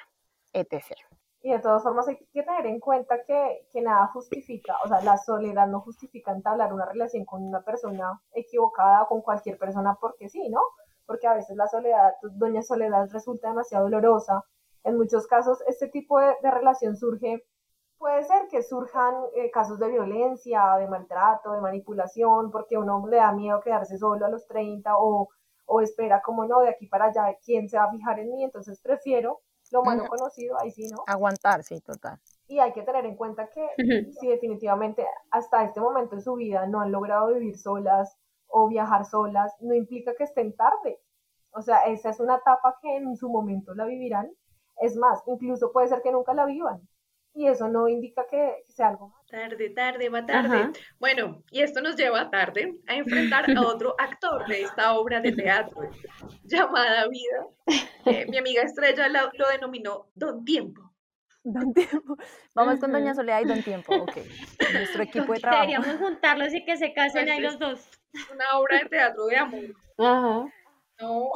etc. 0.53 0.95
Y 1.43 1.51
de 1.51 1.59
todas 1.59 1.81
formas 1.81 2.07
hay 2.07 2.17
que 2.17 2.43
tener 2.43 2.67
en 2.67 2.79
cuenta 2.79 3.23
que, 3.23 3.67
que, 3.71 3.81
nada 3.81 4.07
justifica, 4.07 4.77
o 4.85 4.87
sea, 4.87 5.01
la 5.01 5.17
soledad 5.17 5.67
no 5.67 5.81
justifica 5.81 6.31
entablar 6.31 6.71
una 6.71 6.85
relación 6.85 7.25
con 7.25 7.43
una 7.43 7.63
persona 7.63 8.21
equivocada 8.33 9.03
o 9.03 9.07
con 9.07 9.21
cualquier 9.21 9.57
persona 9.57 9.97
porque 9.99 10.29
sí, 10.29 10.49
¿no? 10.49 10.61
Porque 11.07 11.25
a 11.25 11.33
veces 11.33 11.57
la 11.57 11.67
soledad, 11.67 12.13
doña 12.21 12.61
soledad 12.61 13.09
resulta 13.11 13.47
demasiado 13.47 13.85
dolorosa. 13.85 14.43
En 14.83 14.97
muchos 14.97 15.25
casos 15.25 15.63
este 15.67 15.87
tipo 15.87 16.19
de, 16.19 16.35
relación 16.43 16.95
surge, 16.95 17.43
puede 17.97 18.23
ser 18.23 18.47
que 18.47 18.61
surjan 18.61 19.15
eh, 19.35 19.49
casos 19.49 19.79
de 19.79 19.89
violencia, 19.89 20.75
de 20.77 20.87
maltrato, 20.87 21.53
de 21.53 21.61
manipulación, 21.61 22.51
porque 22.51 22.77
uno 22.77 23.03
le 23.07 23.17
da 23.17 23.31
miedo 23.31 23.61
quedarse 23.61 23.97
solo 23.97 24.27
a 24.27 24.29
los 24.29 24.45
30 24.47 24.95
o, 24.95 25.29
o 25.65 25.81
espera 25.81 26.21
como 26.21 26.45
no, 26.45 26.59
de 26.59 26.69
aquí 26.69 26.85
para 26.85 27.05
allá, 27.05 27.35
¿quién 27.43 27.67
se 27.67 27.77
va 27.77 27.85
a 27.85 27.91
fijar 27.91 28.19
en 28.19 28.31
mí? 28.31 28.43
Entonces 28.43 28.79
prefiero 28.79 29.41
lo 29.71 29.83
malo 29.83 30.05
conocido, 30.07 30.59
ahí 30.59 30.71
sí, 30.71 30.87
¿no? 30.89 31.03
Aguantar, 31.07 31.63
sí, 31.63 31.79
total. 31.81 32.19
Y 32.47 32.59
hay 32.59 32.73
que 32.73 32.83
tener 32.83 33.05
en 33.05 33.15
cuenta 33.15 33.49
que 33.49 33.65
si 34.19 34.27
definitivamente 34.27 35.05
hasta 35.29 35.63
este 35.63 35.79
momento 35.79 36.15
en 36.15 36.21
su 36.21 36.35
vida 36.35 36.65
no 36.67 36.81
han 36.81 36.91
logrado 36.91 37.33
vivir 37.33 37.57
solas 37.57 38.17
o 38.47 38.67
viajar 38.67 39.05
solas, 39.05 39.55
no 39.61 39.73
implica 39.73 40.13
que 40.15 40.25
estén 40.25 40.53
tarde. 40.55 40.99
O 41.51 41.61
sea, 41.61 41.85
esa 41.85 42.09
es 42.09 42.19
una 42.19 42.35
etapa 42.35 42.77
que 42.81 42.97
en 42.97 43.15
su 43.15 43.29
momento 43.29 43.73
la 43.73 43.85
vivirán. 43.85 44.29
Es 44.81 44.95
más, 44.97 45.21
incluso 45.27 45.71
puede 45.71 45.87
ser 45.87 46.01
que 46.01 46.11
nunca 46.11 46.33
la 46.33 46.45
vivan. 46.45 46.81
Y 47.33 47.47
eso 47.47 47.67
no 47.67 47.87
indica 47.87 48.25
que 48.29 48.65
sea 48.67 48.89
algo 48.89 49.09
más. 49.09 49.25
Tarde, 49.27 49.69
tarde, 49.69 50.09
va 50.09 50.25
tarde. 50.25 50.71
Bueno, 50.99 51.43
y 51.49 51.61
esto 51.61 51.81
nos 51.81 51.95
lleva 51.95 52.29
tarde 52.29 52.75
a 52.87 52.95
enfrentar 52.95 53.49
a 53.55 53.61
otro 53.61 53.95
actor 53.99 54.45
de 54.47 54.63
esta 54.63 54.93
obra 54.93 55.21
de 55.21 55.31
teatro 55.31 55.89
llamada 56.43 57.07
Vida. 57.07 58.25
mi 58.27 58.37
amiga 58.37 58.63
Estrella 58.63 59.07
lo, 59.07 59.47
denominó 59.49 60.09
Don 60.15 60.43
Tiempo. 60.43 60.91
Don 61.43 61.73
Tiempo. 61.73 62.17
Vamos 62.53 62.79
con 62.79 62.91
Doña 62.91 63.15
Soledad 63.15 63.41
y 63.41 63.45
Don 63.45 63.63
Tiempo, 63.63 63.95
ok. 63.95 64.17
Nuestro 64.73 65.03
equipo 65.03 65.33
de 65.33 65.39
trabajo. 65.39 65.67
Deberíamos 65.67 65.97
juntarlos 65.97 66.53
y 66.53 66.65
que 66.65 66.77
se 66.77 66.93
casen 66.93 67.29
ahí 67.29 67.39
los 67.39 67.57
dos. 67.57 67.89
Una 68.33 68.59
obra 68.59 68.79
de 68.79 68.89
teatro 68.89 69.25
de 69.25 69.37
amor. 69.37 69.63
Ajá. 69.97 70.53
No, 70.99 71.31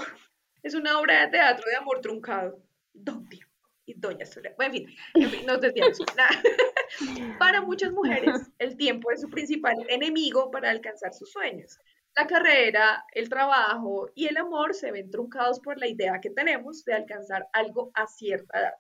es 0.61 0.75
una 0.75 0.99
obra 0.99 1.21
de 1.21 1.27
teatro 1.29 1.65
de 1.69 1.75
amor 1.77 2.01
truncado. 2.01 2.59
Don 2.93 3.27
Tiempo 3.27 3.44
y 3.85 3.93
Doña 3.93 4.25
Soledad. 4.25 4.55
Bueno, 4.57 4.75
en 4.75 4.85
fin, 4.85 4.97
en 5.13 5.29
fin 5.29 5.45
nos 5.45 5.61
desviamos. 5.61 5.99
para 7.39 7.61
muchas 7.61 7.91
mujeres, 7.91 8.49
el 8.59 8.77
tiempo 8.77 9.11
es 9.11 9.21
su 9.21 9.29
principal 9.29 9.75
enemigo 9.89 10.51
para 10.51 10.69
alcanzar 10.69 11.13
sus 11.13 11.31
sueños. 11.31 11.79
La 12.15 12.27
carrera, 12.27 13.03
el 13.11 13.27
trabajo 13.27 14.09
y 14.15 14.27
el 14.27 14.37
amor 14.37 14.73
se 14.73 14.91
ven 14.91 15.11
truncados 15.11 15.59
por 15.59 15.77
la 15.77 15.87
idea 15.87 16.21
que 16.21 16.29
tenemos 16.29 16.85
de 16.85 16.93
alcanzar 16.93 17.47
algo 17.51 17.91
a 17.93 18.07
cierta 18.07 18.59
edad. 18.59 18.73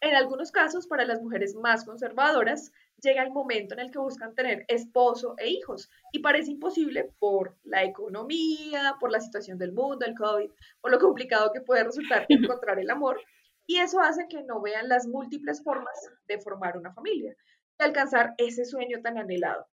En 0.00 0.14
algunos 0.14 0.52
casos, 0.52 0.86
para 0.86 1.04
las 1.04 1.20
mujeres 1.20 1.54
más 1.56 1.84
conservadoras, 1.84 2.72
llega 3.02 3.22
el 3.22 3.32
momento 3.32 3.74
en 3.74 3.80
el 3.80 3.90
que 3.90 3.98
buscan 3.98 4.34
tener 4.34 4.64
esposo 4.68 5.34
e 5.38 5.48
hijos 5.48 5.90
y 6.12 6.20
parece 6.20 6.52
imposible 6.52 7.12
por 7.18 7.56
la 7.64 7.84
economía, 7.84 8.94
por 8.98 9.10
la 9.10 9.20
situación 9.20 9.58
del 9.58 9.72
mundo, 9.72 10.06
el 10.06 10.14
COVID, 10.14 10.50
por 10.80 10.90
lo 10.90 10.98
complicado 10.98 11.50
que 11.52 11.60
puede 11.60 11.84
resultar 11.84 12.26
encontrar 12.28 12.78
el 12.78 12.90
amor 12.90 13.20
y 13.68 13.80
eso 13.80 14.00
hace 14.00 14.26
que 14.28 14.42
no 14.44 14.62
vean 14.62 14.88
las 14.88 15.06
múltiples 15.06 15.62
formas 15.62 16.10
de 16.26 16.40
formar 16.40 16.78
una 16.78 16.94
familia 16.94 17.36
y 17.78 17.82
alcanzar 17.84 18.32
ese 18.38 18.64
sueño 18.64 19.02
tan 19.02 19.18
anhelado. 19.18 19.66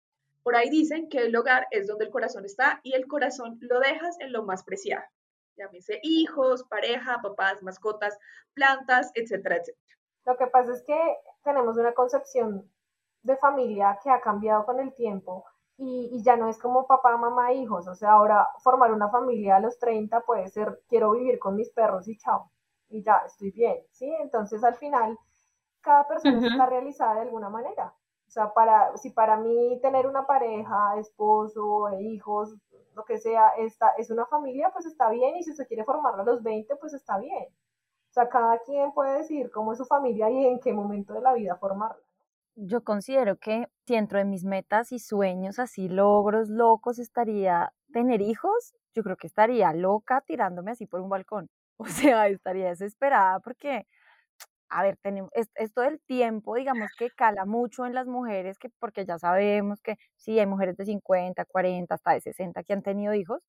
Por 0.42 0.56
ahí 0.56 0.68
dicen 0.68 1.08
que 1.08 1.18
el 1.18 1.36
hogar 1.36 1.68
es 1.70 1.86
donde 1.86 2.06
el 2.06 2.10
corazón 2.10 2.44
está 2.44 2.80
y 2.82 2.94
el 2.94 3.06
corazón 3.06 3.56
lo 3.60 3.78
dejas 3.78 4.16
en 4.18 4.32
lo 4.32 4.42
más 4.42 4.64
preciado. 4.64 5.04
Llámese 5.56 6.00
hijos, 6.02 6.64
pareja, 6.64 7.20
papás, 7.22 7.62
mascotas, 7.62 8.18
plantas, 8.52 9.12
etcétera, 9.14 9.58
etcétera. 9.58 9.96
Lo 10.26 10.36
que 10.36 10.48
pasa 10.48 10.72
es 10.72 10.82
que 10.82 10.98
tenemos 11.44 11.76
una 11.76 11.94
concepción 11.94 12.68
de 13.22 13.36
familia 13.36 14.00
que 14.02 14.10
ha 14.10 14.20
cambiado 14.20 14.66
con 14.66 14.80
el 14.80 14.92
tiempo 14.96 15.44
y, 15.76 16.10
y, 16.12 16.24
ya 16.24 16.36
no 16.36 16.48
es 16.50 16.58
como 16.58 16.88
papá, 16.88 17.16
mamá, 17.16 17.52
hijos. 17.52 17.86
O 17.86 17.94
sea, 17.94 18.12
ahora 18.12 18.48
formar 18.58 18.92
una 18.92 19.08
familia 19.08 19.56
a 19.56 19.60
los 19.60 19.78
30 19.78 20.20
puede 20.22 20.48
ser 20.48 20.82
quiero 20.88 21.12
vivir 21.12 21.38
con 21.38 21.54
mis 21.54 21.70
perros 21.70 22.08
y 22.08 22.16
chao 22.18 22.50
y 22.94 23.02
ya 23.02 23.22
estoy 23.26 23.50
bien, 23.50 23.76
¿sí? 23.90 24.08
Entonces 24.20 24.62
al 24.62 24.76
final 24.76 25.18
cada 25.80 26.06
persona 26.06 26.46
está 26.46 26.66
realizada 26.66 27.16
de 27.16 27.22
alguna 27.22 27.50
manera. 27.50 27.92
O 28.26 28.30
sea, 28.30 28.54
para, 28.54 28.96
si 28.96 29.10
para 29.10 29.36
mí 29.36 29.78
tener 29.82 30.06
una 30.06 30.26
pareja, 30.26 30.98
esposo, 30.98 31.90
hijos, 32.00 32.54
lo 32.94 33.04
que 33.04 33.18
sea, 33.18 33.48
esta, 33.58 33.90
es 33.98 34.10
una 34.10 34.26
familia, 34.26 34.70
pues 34.72 34.86
está 34.86 35.10
bien. 35.10 35.36
Y 35.36 35.42
si 35.42 35.54
se 35.54 35.66
quiere 35.66 35.84
formar 35.84 36.18
a 36.18 36.24
los 36.24 36.42
20, 36.42 36.76
pues 36.76 36.94
está 36.94 37.18
bien. 37.18 37.46
O 38.10 38.12
sea, 38.12 38.28
cada 38.28 38.58
quien 38.60 38.92
puede 38.92 39.18
decir 39.18 39.50
cómo 39.50 39.72
es 39.72 39.78
su 39.78 39.84
familia 39.84 40.30
y 40.30 40.46
en 40.46 40.60
qué 40.60 40.72
momento 40.72 41.14
de 41.14 41.20
la 41.20 41.34
vida 41.34 41.56
formarla. 41.56 42.02
Yo 42.54 42.84
considero 42.84 43.36
que 43.36 43.68
dentro 43.86 44.18
de 44.18 44.24
mis 44.24 44.44
metas 44.44 44.92
y 44.92 45.00
sueños, 45.00 45.58
así 45.58 45.88
logros 45.88 46.48
locos, 46.48 47.00
estaría 47.00 47.72
tener 47.92 48.20
hijos. 48.22 48.74
Yo 48.94 49.02
creo 49.02 49.16
que 49.16 49.26
estaría 49.26 49.72
loca 49.72 50.20
tirándome 50.20 50.70
así 50.70 50.86
por 50.86 51.00
un 51.00 51.08
balcón. 51.08 51.50
O 51.78 51.86
sea, 51.86 52.28
estaría 52.28 52.68
desesperada 52.68 53.40
porque, 53.40 53.86
a 54.68 54.82
ver, 54.82 54.96
tenemos, 55.02 55.30
esto 55.34 55.82
del 55.82 56.00
tiempo, 56.00 56.56
digamos 56.56 56.90
que 56.98 57.10
cala 57.10 57.44
mucho 57.46 57.86
en 57.86 57.94
las 57.94 58.06
mujeres, 58.06 58.58
que, 58.58 58.70
porque 58.80 59.06
ya 59.06 59.18
sabemos 59.18 59.80
que 59.82 59.96
sí, 60.16 60.38
hay 60.38 60.46
mujeres 60.46 60.76
de 60.76 60.86
50, 60.86 61.44
40, 61.46 61.94
hasta 61.94 62.12
de 62.12 62.20
60 62.22 62.62
que 62.64 62.72
han 62.74 62.82
tenido 62.82 63.14
hijos, 63.14 63.46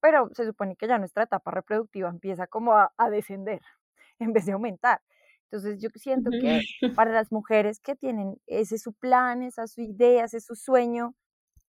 pero 0.00 0.30
se 0.34 0.46
supone 0.46 0.76
que 0.76 0.88
ya 0.88 0.98
nuestra 0.98 1.24
etapa 1.24 1.50
reproductiva 1.52 2.08
empieza 2.08 2.46
como 2.46 2.74
a, 2.74 2.92
descender 3.10 3.60
en 4.20 4.32
vez 4.32 4.46
de 4.46 4.52
aumentar. 4.52 5.00
Entonces 5.44 5.80
yo 5.82 5.90
siento 5.96 6.30
que 6.30 6.60
para 6.96 7.12
las 7.12 7.32
mujeres 7.32 7.80
que 7.80 7.96
tienen 7.96 8.36
ese 8.46 8.78
su 8.78 8.92
plan, 8.94 9.42
esa 9.42 9.66
su 9.66 9.82
idea, 9.82 10.24
ese 10.24 10.40
su 10.40 10.54
sueño, 10.56 11.14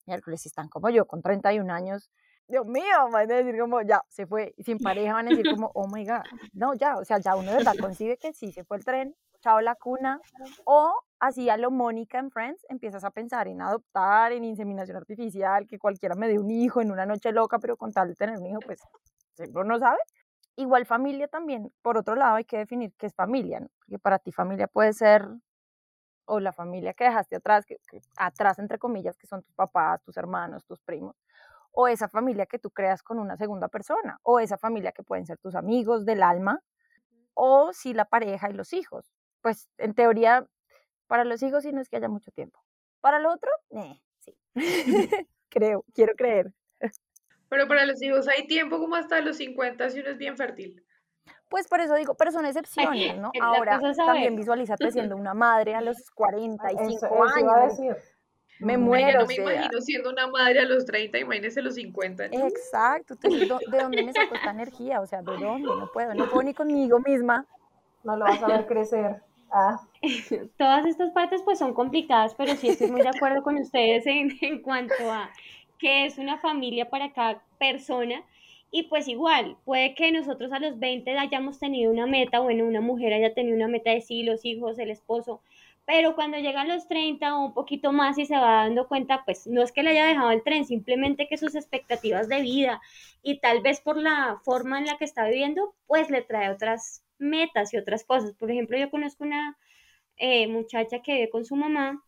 miércoles, 0.07 0.41
si 0.41 0.49
están 0.49 0.69
como 0.69 0.89
yo 0.89 1.05
con 1.07 1.21
31 1.21 1.71
años, 1.71 2.11
Dios 2.47 2.65
mío, 2.65 3.09
van 3.11 3.29
a 3.29 3.35
decir 3.35 3.59
como, 3.59 3.81
ya, 3.81 4.03
se 4.07 4.25
fue, 4.25 4.53
sin 4.59 4.77
pareja 4.77 5.13
van 5.13 5.27
a 5.27 5.29
decir 5.31 5.53
como, 5.53 5.69
oh 5.73 5.87
my 5.87 6.05
God, 6.05 6.23
no, 6.53 6.73
ya, 6.75 6.97
o 6.97 7.03
sea, 7.03 7.19
ya 7.19 7.35
uno 7.35 7.51
de 7.51 7.57
verdad 7.57 7.75
concibe 7.79 8.17
que 8.17 8.33
sí, 8.33 8.51
se 8.53 8.63
fue 8.63 8.77
el 8.77 8.85
tren, 8.85 9.15
chao 9.41 9.59
la 9.59 9.75
cuna, 9.75 10.21
o 10.65 10.93
así 11.19 11.49
a 11.49 11.57
lo 11.57 11.71
Mónica 11.71 12.19
en 12.19 12.31
Friends, 12.31 12.65
empiezas 12.69 13.03
a 13.03 13.11
pensar 13.11 13.47
en 13.47 13.61
adoptar, 13.61 14.31
en 14.31 14.45
inseminación 14.45 14.95
artificial, 14.95 15.67
que 15.67 15.77
cualquiera 15.77 16.15
me 16.15 16.29
dé 16.29 16.39
un 16.39 16.49
hijo 16.49 16.81
en 16.81 16.91
una 16.91 17.05
noche 17.05 17.31
loca, 17.33 17.59
pero 17.59 17.75
con 17.75 17.91
tal 17.91 18.09
de 18.09 18.15
tener 18.15 18.37
un 18.37 18.45
hijo, 18.45 18.59
pues, 18.65 18.79
seguro 19.33 19.65
no 19.65 19.77
sabe. 19.77 19.99
Igual 20.55 20.85
familia 20.85 21.27
también, 21.27 21.71
por 21.81 21.97
otro 21.97 22.15
lado 22.15 22.35
hay 22.37 22.45
que 22.45 22.57
definir 22.57 22.93
qué 22.97 23.07
es 23.07 23.13
familia, 23.13 23.59
¿no? 23.59 23.67
porque 23.77 23.99
para 23.99 24.19
ti 24.19 24.31
familia 24.31 24.67
puede 24.67 24.93
ser 24.93 25.27
o 26.25 26.39
la 26.39 26.51
familia 26.51 26.93
que 26.93 27.05
dejaste 27.05 27.37
atrás, 27.37 27.65
que, 27.65 27.77
atrás 28.17 28.59
entre 28.59 28.79
comillas, 28.79 29.17
que 29.17 29.27
son 29.27 29.43
tus 29.43 29.53
papás, 29.53 30.01
tus 30.03 30.17
hermanos, 30.17 30.65
tus 30.65 30.79
primos, 30.81 31.15
o 31.79 31.87
esa 31.87 32.09
familia 32.09 32.47
que 32.47 32.57
tú 32.57 32.71
creas 32.71 33.03
con 33.03 33.19
una 33.19 33.37
segunda 33.37 33.67
persona, 33.67 34.19
o 34.23 34.39
esa 34.39 34.57
familia 34.57 34.91
que 34.91 35.03
pueden 35.03 35.27
ser 35.27 35.37
tus 35.37 35.53
amigos 35.53 36.05
del 36.05 36.23
alma, 36.23 36.59
o 37.35 37.71
si 37.71 37.93
la 37.93 38.05
pareja 38.05 38.49
y 38.49 38.53
los 38.53 38.73
hijos. 38.73 39.13
Pues 39.41 39.69
en 39.77 39.93
teoría, 39.93 40.47
para 41.05 41.23
los 41.23 41.43
hijos 41.43 41.61
sí 41.61 41.71
no 41.71 41.79
es 41.79 41.87
que 41.87 41.97
haya 41.97 42.09
mucho 42.09 42.31
tiempo. 42.31 42.59
Para 42.99 43.17
el 43.17 43.27
otro, 43.27 43.51
eh, 43.69 44.01
sí. 44.17 44.35
Creo, 45.49 45.85
quiero 45.93 46.15
creer. 46.15 46.51
Pero 47.47 47.67
para 47.67 47.85
los 47.85 48.01
hijos 48.01 48.27
hay 48.27 48.47
tiempo 48.47 48.79
como 48.79 48.95
hasta 48.95 49.21
los 49.21 49.37
50 49.37 49.91
si 49.91 49.99
uno 49.99 50.09
es 50.09 50.17
bien 50.17 50.35
fértil. 50.35 50.83
Pues 51.47 51.67
por 51.67 51.79
eso 51.79 51.93
digo, 51.93 52.15
pero 52.15 52.31
son 52.31 52.47
excepciones, 52.47 53.17
¿no? 53.21 53.31
Ahora 53.39 53.79
también 53.95 54.35
visualízate 54.35 54.89
siendo 54.89 55.15
una 55.15 55.35
madre 55.35 55.75
a 55.75 55.81
los 55.81 56.09
45 56.09 57.23
años. 57.23 57.79
Me 58.59 58.77
muero. 58.77 59.21
no 59.21 59.27
me 59.27 59.35
imagino 59.35 59.81
siendo 59.81 60.09
una 60.09 60.27
madre 60.27 60.61
a 60.61 60.65
los 60.65 60.85
30, 60.85 61.19
imagínese 61.19 61.61
los 61.61 61.75
50. 61.75 62.25
Exacto. 62.25 63.15
¿de 63.15 63.77
dónde 63.77 64.03
me 64.03 64.13
saco 64.13 64.35
esta 64.35 64.51
energía? 64.51 65.01
O 65.01 65.05
sea, 65.05 65.21
¿de 65.21 65.37
dónde? 65.37 65.67
No 65.67 65.91
puedo, 65.91 66.13
no 66.13 66.29
puedo 66.29 66.43
ni 66.43 66.53
conmigo 66.53 66.99
misma. 66.99 67.45
No 68.03 68.15
lo 68.15 68.25
vas 68.25 68.41
a 68.41 68.47
ver 68.47 68.65
crecer. 68.67 69.21
Ah. 69.51 69.79
Todas 70.57 70.85
estas 70.85 71.11
partes 71.11 71.41
pues 71.43 71.59
son 71.59 71.73
complicadas, 71.73 72.35
pero 72.35 72.55
sí 72.55 72.69
estoy 72.69 72.91
muy 72.91 73.01
de 73.01 73.09
acuerdo 73.09 73.43
con 73.43 73.57
ustedes 73.57 74.05
en, 74.07 74.37
en 74.41 74.61
cuanto 74.61 74.93
a 75.11 75.29
que 75.79 76.05
es 76.05 76.17
una 76.17 76.37
familia 76.39 76.89
para 76.89 77.13
cada 77.13 77.41
persona. 77.59 78.23
Y 78.69 78.83
pues 78.83 79.07
igual, 79.07 79.55
puede 79.63 79.95
que 79.95 80.11
nosotros 80.11 80.51
a 80.51 80.59
los 80.59 80.77
20 80.77 81.17
hayamos 81.17 81.57
tenido 81.59 81.91
una 81.91 82.05
meta, 82.05 82.39
bueno, 82.39 82.65
una 82.65 82.81
mujer 82.81 83.13
haya 83.13 83.33
tenido 83.33 83.55
una 83.55 83.69
meta 83.69 83.91
de 83.91 84.01
sí, 84.01 84.23
los 84.23 84.43
hijos, 84.43 84.77
el 84.77 84.89
esposo, 84.89 85.41
pero 85.87 86.15
cuando 86.15 86.37
llegan 86.37 86.67
los 86.67 86.89
30 86.89 87.37
o 87.37 87.45
un 87.45 87.53
poquito 87.53 87.93
más 87.93 88.17
y 88.17 88.25
se 88.25 88.35
va 88.35 88.65
dando 88.65 88.89
cuenta, 88.89 89.23
pues 89.23 89.47
no 89.47 89.63
es 89.63 89.71
que 89.71 89.83
le 89.83 89.91
haya 89.91 90.05
dejado 90.05 90.31
el 90.31 90.43
tren, 90.43 90.65
simplemente 90.65 91.29
que 91.29 91.37
sus 91.37 91.55
expectativas 91.55 92.27
de 92.27 92.41
vida 92.41 92.81
y 93.23 93.39
tal 93.39 93.61
vez 93.61 93.79
por 93.79 93.95
la 93.95 94.41
forma 94.43 94.79
en 94.79 94.85
la 94.85 94.97
que 94.97 95.05
está 95.05 95.25
viviendo, 95.25 95.75
pues 95.87 96.09
le 96.09 96.21
trae 96.23 96.49
otras 96.49 97.05
metas 97.19 97.73
y 97.73 97.77
otras 97.77 98.03
cosas. 98.03 98.33
Por 98.33 98.51
ejemplo, 98.51 98.77
yo 98.77 98.91
conozco 98.91 99.23
una 99.23 99.57
eh, 100.17 100.47
muchacha 100.47 101.01
que 101.01 101.13
vive 101.13 101.29
con 101.29 101.45
su 101.45 101.55
mamá 101.55 102.03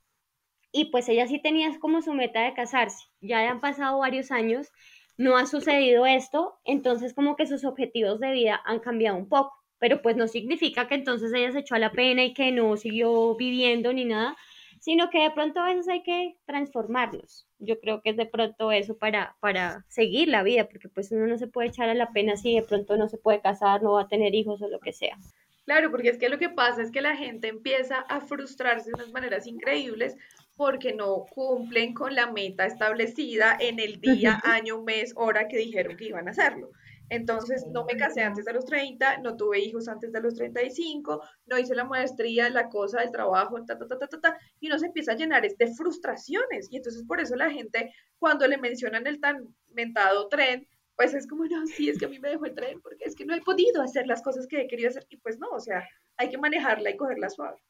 y 0.73 0.91
pues 0.91 1.07
ella 1.07 1.25
sí 1.27 1.39
tenía 1.41 1.69
como 1.79 2.01
su 2.01 2.13
meta 2.13 2.41
de 2.41 2.53
casarse. 2.53 3.05
Ya 3.21 3.49
han 3.49 3.61
pasado 3.61 3.99
varios 3.99 4.31
años, 4.31 4.73
no 5.15 5.37
ha 5.37 5.45
sucedido 5.45 6.05
esto, 6.05 6.59
entonces 6.65 7.13
como 7.13 7.37
que 7.37 7.47
sus 7.47 7.63
objetivos 7.63 8.19
de 8.19 8.33
vida 8.33 8.61
han 8.65 8.79
cambiado 8.79 9.15
un 9.17 9.29
poco 9.29 9.58
pero 9.79 10.01
pues 10.01 10.15
no 10.15 10.27
significa 10.27 10.87
que 10.87 10.95
entonces 10.95 11.31
ella 11.33 11.51
se 11.51 11.59
echó 11.59 11.75
a 11.75 11.79
la 11.79 11.91
pena 11.91 12.23
y 12.23 12.33
que 12.33 12.51
no 12.51 12.77
siguió 12.77 13.35
viviendo 13.35 13.91
ni 13.93 14.05
nada, 14.05 14.35
sino 14.79 15.09
que 15.09 15.21
de 15.21 15.31
pronto 15.31 15.59
a 15.59 15.69
veces 15.69 15.87
hay 15.87 16.03
que 16.03 16.37
transformarlos. 16.45 17.47
Yo 17.59 17.79
creo 17.79 18.01
que 18.01 18.11
es 18.11 18.17
de 18.17 18.25
pronto 18.25 18.71
eso 18.71 18.97
para, 18.97 19.35
para 19.39 19.85
seguir 19.89 20.27
la 20.29 20.43
vida, 20.43 20.67
porque 20.69 20.89
pues 20.89 21.11
uno 21.11 21.27
no 21.27 21.37
se 21.37 21.47
puede 21.47 21.69
echar 21.69 21.89
a 21.89 21.93
la 21.93 22.11
pena 22.11 22.37
si 22.37 22.55
de 22.55 22.63
pronto 22.63 22.95
no 22.97 23.09
se 23.09 23.17
puede 23.17 23.41
casar, 23.41 23.81
no 23.81 23.93
va 23.93 24.03
a 24.03 24.07
tener 24.07 24.35
hijos 24.35 24.61
o 24.61 24.69
lo 24.69 24.79
que 24.79 24.93
sea. 24.93 25.17
Claro, 25.65 25.91
porque 25.91 26.09
es 26.09 26.17
que 26.17 26.29
lo 26.29 26.39
que 26.39 26.49
pasa 26.49 26.81
es 26.81 26.91
que 26.91 27.01
la 27.01 27.15
gente 27.15 27.47
empieza 27.47 27.99
a 27.99 28.21
frustrarse 28.21 28.89
de 28.89 28.95
unas 28.95 29.11
maneras 29.11 29.45
increíbles 29.45 30.15
porque 30.55 30.93
no 30.93 31.25
cumplen 31.29 31.93
con 31.93 32.15
la 32.15 32.31
meta 32.31 32.65
establecida 32.65 33.55
en 33.59 33.79
el 33.79 34.01
día, 34.01 34.41
año, 34.43 34.81
mes, 34.81 35.13
hora 35.15 35.47
que 35.47 35.57
dijeron 35.57 35.95
que 35.95 36.05
iban 36.05 36.27
a 36.27 36.31
hacerlo. 36.31 36.71
Entonces, 37.09 37.65
no 37.67 37.85
me 37.85 37.97
casé 37.97 38.21
antes 38.21 38.45
de 38.45 38.53
los 38.53 38.65
30, 38.65 39.17
no 39.17 39.35
tuve 39.35 39.59
hijos 39.59 39.87
antes 39.87 40.11
de 40.11 40.21
los 40.21 40.35
35, 40.35 41.21
no 41.47 41.57
hice 41.57 41.75
la 41.75 41.83
maestría, 41.83 42.49
la 42.49 42.69
cosa 42.69 43.01
del 43.01 43.11
trabajo, 43.11 43.63
ta, 43.65 43.77
ta, 43.77 43.87
ta, 43.87 43.97
ta, 43.97 44.21
ta, 44.21 44.37
y 44.59 44.67
uno 44.67 44.77
se 44.77 44.87
empieza 44.87 45.13
a 45.13 45.15
llenar 45.15 45.41
de 45.41 45.73
frustraciones. 45.75 46.67
Y 46.71 46.77
entonces, 46.77 47.03
por 47.03 47.19
eso 47.19 47.35
la 47.35 47.49
gente, 47.49 47.91
cuando 48.19 48.47
le 48.47 48.57
mencionan 48.57 49.07
el 49.07 49.19
tan 49.19 49.55
mentado 49.73 50.27
tren, 50.29 50.67
pues 50.95 51.13
es 51.13 51.27
como, 51.27 51.45
no, 51.45 51.65
sí, 51.65 51.89
es 51.89 51.97
que 51.97 52.05
a 52.05 52.09
mí 52.09 52.19
me 52.19 52.29
dejó 52.29 52.45
el 52.45 52.53
tren, 52.53 52.81
porque 52.81 53.05
es 53.05 53.15
que 53.15 53.25
no 53.25 53.33
he 53.33 53.41
podido 53.41 53.81
hacer 53.81 54.05
las 54.05 54.21
cosas 54.21 54.45
que 54.47 54.61
he 54.61 54.67
querido 54.67 54.89
hacer. 54.89 55.05
Y 55.09 55.17
pues 55.17 55.39
no, 55.39 55.47
o 55.49 55.59
sea, 55.59 55.87
hay 56.17 56.29
que 56.29 56.37
manejarla 56.37 56.89
y 56.89 56.97
cogerla 56.97 57.29
suave. 57.29 57.63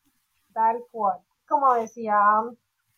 Tal 0.51 0.79
cual. 0.91 1.19
Como 1.47 1.73
decía 1.75 2.17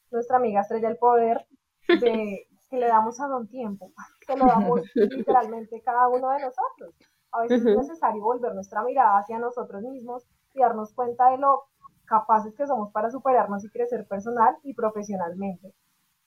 nuestra 0.10 0.38
amiga 0.38 0.62
Estrella 0.62 0.90
el 0.90 0.98
Poder, 0.98 1.46
de 1.88 2.48
que 2.70 2.78
le 2.78 2.88
damos 2.88 3.20
a 3.20 3.28
don 3.28 3.48
tiempo, 3.50 3.92
que 4.34 4.40
lo 4.40 4.46
damos 4.46 4.82
literalmente 4.96 5.82
cada 5.82 6.08
uno 6.08 6.30
de 6.30 6.40
nosotros. 6.40 6.96
A 7.32 7.42
veces 7.42 7.66
es 7.66 7.78
necesario 7.78 8.22
volver 8.22 8.54
nuestra 8.54 8.84
mirada 8.84 9.20
hacia 9.20 9.40
nosotros 9.40 9.82
mismos 9.84 10.28
y 10.54 10.60
darnos 10.60 10.94
cuenta 10.94 11.30
de 11.32 11.38
lo 11.38 11.64
capaces 12.06 12.54
que 12.56 12.68
somos 12.68 12.92
para 12.92 13.10
superarnos 13.10 13.64
y 13.64 13.70
crecer 13.70 14.06
personal 14.08 14.58
y 14.64 14.74
profesionalmente. 14.74 15.74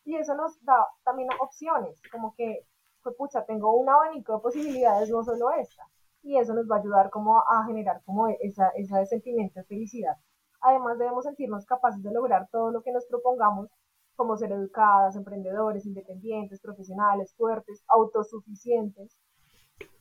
Y 0.05 0.17
eso 0.17 0.35
nos 0.35 0.63
da 0.65 0.87
también 1.05 1.29
opciones, 1.41 2.01
como 2.11 2.35
que, 2.37 2.67
pues 3.03 3.15
pucha, 3.17 3.45
tengo 3.45 3.75
un 3.75 3.89
abanico 3.89 4.35
de 4.35 4.43
posibilidades, 4.43 5.11
no 5.11 5.23
solo 5.23 5.51
esta. 5.53 5.87
Y 6.23 6.39
eso 6.39 6.55
nos 6.55 6.71
va 6.71 6.77
a 6.77 6.79
ayudar 6.81 7.11
como 7.11 7.39
a 7.39 7.65
generar 7.67 8.03
como 8.05 8.29
esa, 8.29 8.69
ese 8.77 9.07
sentimiento 9.07 9.61
de 9.61 9.67
felicidad. 9.67 10.17
Además 10.63 10.99
debemos 10.99 11.25
sentirnos 11.25 11.67
capaces 11.67 12.03
de 12.03 12.13
lograr 12.13 12.49
todo 12.51 12.71
lo 12.71 12.83
que 12.83 12.93
nos 12.93 13.05
propongamos, 13.05 13.69
como 14.15 14.37
ser 14.37 14.53
educadas, 14.53 15.17
emprendedores, 15.17 15.87
independientes, 15.87 16.61
profesionales, 16.61 17.35
fuertes, 17.37 17.85
autosuficientes, 17.89 19.17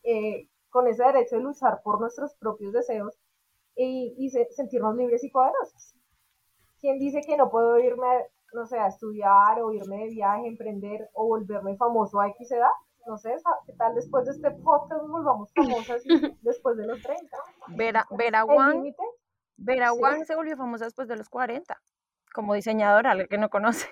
eh, 0.04 0.50
con 0.70 0.88
ese 0.88 1.04
derecho 1.04 1.36
de 1.36 1.44
luchar 1.44 1.82
por 1.84 2.02
nuestros 2.02 2.36
propios 2.36 2.74
deseos 2.74 3.18
y, 3.76 4.30
sentirnos 4.52 4.96
libres 4.96 5.24
y 5.24 5.30
poderosos. 5.30 5.96
¿Quién 6.80 7.00
dice 7.00 7.22
que 7.26 7.38
no 7.38 7.50
puedo 7.50 7.80
irme, 7.80 8.08
no 8.54 8.66
sé, 8.66 8.78
a 8.78 8.88
estudiar 8.88 9.62
o 9.62 9.72
irme 9.72 9.98
de 9.98 10.10
viaje, 10.10 10.48
emprender 10.48 11.10
o 11.14 11.28
volverme 11.28 11.78
famoso 11.78 12.20
a 12.20 12.28
X 12.30 12.52
edad? 12.52 12.68
No 13.06 13.18
sé, 13.18 13.36
¿qué 13.66 13.74
tal 13.74 13.96
después 13.96 14.26
de 14.26 14.32
este 14.32 14.52
podcast 14.52 15.02
nos 15.02 15.12
volvamos 15.12 15.52
famosas 15.54 16.02
después 16.42 16.78
de 16.78 16.88
los 16.88 17.02
30? 17.02 17.38
Vera, 17.70 18.08
Vera 18.12 18.46
Wang, 18.46 18.94
Vera 19.58 19.94
Wang 19.94 20.26
se 20.26 20.36
volvió 20.36 20.56
famosa 20.58 20.86
después 20.86 21.08
de 21.08 21.18
los 21.18 21.30
40, 21.30 21.82
como 22.34 22.54
diseñadora, 22.54 23.12
alguien 23.12 23.28
que 23.28 23.38
no 23.38 23.50
conoce. 23.50 23.88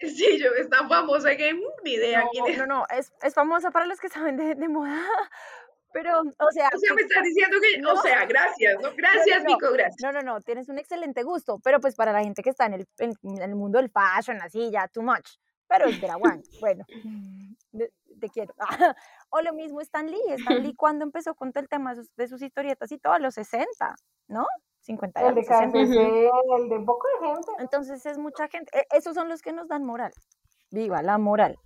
Sí, 0.00 0.38
yo 0.38 0.50
es 0.58 0.68
tan 0.70 0.88
famosa 0.88 1.36
que 1.36 1.52
ni 1.84 1.92
idea. 1.92 2.24
No, 2.34 2.56
no, 2.56 2.66
no, 2.66 2.86
es, 2.96 3.12
es, 3.22 3.34
famosa 3.34 3.70
para 3.70 3.84
los 3.86 4.00
que 4.00 4.08
saben 4.08 4.36
de, 4.36 4.54
de 4.54 4.68
moda, 4.68 4.96
pero, 5.92 6.20
o 6.20 6.50
sea. 6.52 6.70
O 6.74 6.78
sea, 6.78 6.94
me 6.94 7.02
estás 7.02 7.22
diciendo 7.22 7.58
que, 7.60 7.86
o 7.86 7.96
sea, 8.00 8.24
gracias, 8.24 8.80
¿no? 8.80 8.90
Gracias, 8.96 9.44
no, 9.44 9.58
no, 9.58 9.72
gracias. 9.72 10.02
No, 10.02 10.12
no, 10.12 10.22
no, 10.22 10.40
tienes 10.40 10.68
un 10.70 10.78
excelente 10.78 11.22
gusto, 11.22 11.60
pero 11.62 11.80
pues 11.80 11.96
para 11.96 12.12
la 12.12 12.22
gente 12.22 12.42
que 12.42 12.50
está 12.50 12.66
en 12.66 12.74
el, 12.74 12.88
en, 12.98 13.42
el 13.42 13.54
mundo 13.54 13.78
del 13.78 13.90
fashion, 13.90 14.40
así, 14.40 14.70
ya, 14.70 14.88
too 14.88 15.02
much. 15.02 15.28
Pero 15.68 15.84
es 15.84 16.02
One, 16.02 16.42
bueno, 16.60 16.84
te 18.20 18.28
quiero. 18.30 18.54
o 19.28 19.40
lo 19.42 19.52
mismo 19.52 19.80
Stan 19.82 20.10
Lee, 20.10 20.18
Stan 20.30 20.62
Lee 20.62 20.74
cuando 20.74 21.04
empezó 21.04 21.34
con 21.34 21.52
todo 21.52 21.62
el 21.62 21.68
tema 21.68 21.94
de 21.94 22.02
sus, 22.02 22.14
de 22.16 22.26
sus 22.26 22.42
historietas 22.42 22.90
y 22.90 22.98
todo, 22.98 23.12
a 23.12 23.18
los 23.18 23.34
60, 23.34 23.94
¿no? 24.28 24.46
50 24.90 25.28
El 25.28 25.34
de 25.34 25.40
el 25.40 26.68
de 26.68 26.80
poco 26.80 27.06
de 27.20 27.28
gente. 27.28 27.52
Entonces 27.60 28.04
es 28.06 28.18
mucha 28.18 28.48
gente. 28.48 28.70
E, 28.76 28.96
esos 28.96 29.14
son 29.14 29.28
los 29.28 29.40
que 29.40 29.52
nos 29.52 29.68
dan 29.68 29.84
moral. 29.84 30.12
Viva 30.70 31.02
la 31.02 31.18
moral. 31.18 31.56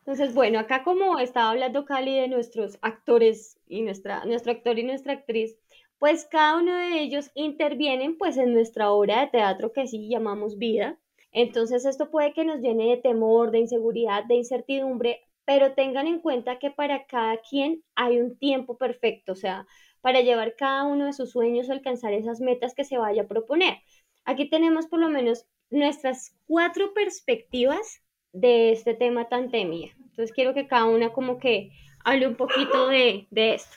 Entonces, 0.00 0.34
bueno, 0.34 0.58
acá 0.58 0.82
como 0.82 1.18
estaba 1.18 1.50
hablando 1.50 1.84
Cali 1.84 2.18
de 2.18 2.28
nuestros 2.28 2.78
actores 2.82 3.60
y 3.68 3.82
nuestra, 3.82 4.24
nuestro 4.24 4.52
actor 4.52 4.78
y 4.78 4.82
nuestra 4.82 5.12
actriz, 5.12 5.56
pues 5.98 6.24
cada 6.24 6.58
uno 6.58 6.74
de 6.74 7.00
ellos 7.00 7.30
intervienen 7.34 8.18
pues 8.18 8.36
en 8.36 8.52
nuestra 8.52 8.90
obra 8.90 9.20
de 9.20 9.26
teatro 9.28 9.72
que 9.72 9.86
sí 9.86 10.08
llamamos 10.08 10.58
vida. 10.58 10.98
Entonces 11.30 11.84
esto 11.84 12.10
puede 12.10 12.32
que 12.32 12.44
nos 12.44 12.60
llene 12.60 12.88
de 12.88 12.96
temor, 12.96 13.52
de 13.52 13.60
inseguridad, 13.60 14.24
de 14.24 14.34
incertidumbre, 14.34 15.20
pero 15.44 15.74
tengan 15.74 16.06
en 16.06 16.20
cuenta 16.20 16.58
que 16.58 16.70
para 16.70 17.06
cada 17.06 17.36
quien 17.38 17.84
hay 17.94 18.18
un 18.18 18.36
tiempo 18.38 18.76
perfecto, 18.76 19.32
o 19.32 19.36
sea, 19.36 19.66
para 20.02 20.20
llevar 20.20 20.56
cada 20.56 20.84
uno 20.84 21.06
de 21.06 21.12
sus 21.14 21.30
sueños 21.30 21.70
a 21.70 21.72
alcanzar 21.72 22.12
esas 22.12 22.40
metas 22.40 22.74
que 22.74 22.84
se 22.84 22.98
vaya 22.98 23.22
a 23.22 23.26
proponer. 23.26 23.78
Aquí 24.24 24.50
tenemos 24.50 24.86
por 24.86 25.00
lo 25.00 25.08
menos 25.08 25.46
nuestras 25.70 26.36
cuatro 26.46 26.92
perspectivas 26.92 28.02
de 28.32 28.72
este 28.72 28.94
tema 28.94 29.28
tan 29.28 29.50
temido. 29.50 29.92
Entonces 29.96 30.32
quiero 30.32 30.52
que 30.52 30.66
cada 30.66 30.84
una 30.84 31.12
como 31.12 31.38
que 31.38 31.70
hable 32.04 32.28
un 32.28 32.36
poquito 32.36 32.88
de, 32.88 33.26
de 33.30 33.54
esto. 33.54 33.76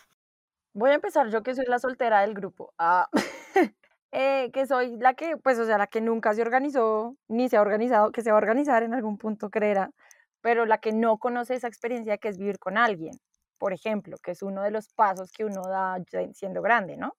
Voy 0.73 0.91
a 0.91 0.95
empezar 0.95 1.29
yo 1.29 1.41
que 1.41 1.55
soy 1.55 1.65
la 1.67 1.79
soltera 1.79 2.21
del 2.21 2.33
grupo. 2.33 2.73
Ah, 2.77 3.07
eh, 4.11 4.51
que 4.51 4.65
soy 4.65 4.97
la 4.97 5.13
que, 5.13 5.37
pues, 5.37 5.57
o 5.59 5.65
sea, 5.65 5.77
la 5.77 5.87
que 5.87 6.01
nunca 6.01 6.33
se 6.33 6.41
organizó, 6.41 7.15
ni 7.27 7.47
se 7.49 7.57
ha 7.57 7.61
organizado, 7.61 8.11
que 8.11 8.21
se 8.21 8.31
va 8.31 8.37
a 8.37 8.41
organizar 8.41 8.83
en 8.83 8.93
algún 8.93 9.17
punto, 9.17 9.49
creerá, 9.49 9.91
pero 10.41 10.65
la 10.65 10.79
que 10.79 10.91
no 10.91 11.17
conoce 11.17 11.55
esa 11.55 11.67
experiencia 11.67 12.17
que 12.17 12.27
es 12.27 12.37
vivir 12.37 12.59
con 12.59 12.77
alguien, 12.77 13.13
por 13.57 13.73
ejemplo, 13.73 14.17
que 14.17 14.31
es 14.31 14.41
uno 14.41 14.63
de 14.63 14.71
los 14.71 14.93
pasos 14.93 15.31
que 15.31 15.45
uno 15.45 15.61
da 15.63 15.97
siendo 16.33 16.61
grande, 16.61 16.97
¿no? 16.97 17.15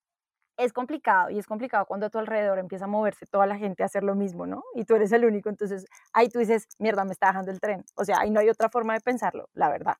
es 0.56 0.72
complicado 0.72 1.30
y 1.30 1.38
es 1.38 1.46
complicado 1.46 1.86
cuando 1.86 2.06
a 2.06 2.10
tu 2.10 2.18
alrededor 2.18 2.58
empieza 2.58 2.86
a 2.86 2.88
moverse 2.88 3.26
toda 3.26 3.46
la 3.46 3.56
gente 3.58 3.82
a 3.82 3.86
hacer 3.86 4.02
lo 4.02 4.14
mismo, 4.14 4.46
¿no? 4.46 4.64
Y 4.74 4.84
tú 4.84 4.94
eres 4.94 5.12
el 5.12 5.24
único, 5.24 5.48
entonces 5.48 5.86
ahí 6.12 6.28
tú 6.28 6.38
dices, 6.38 6.68
mierda, 6.78 7.04
me 7.04 7.12
está 7.12 7.28
dejando 7.28 7.50
el 7.50 7.60
tren. 7.60 7.84
O 7.94 8.04
sea, 8.04 8.20
ahí 8.20 8.30
no 8.30 8.40
hay 8.40 8.48
otra 8.48 8.68
forma 8.70 8.94
de 8.94 9.00
pensarlo, 9.00 9.48
la 9.54 9.68
verdad. 9.68 9.96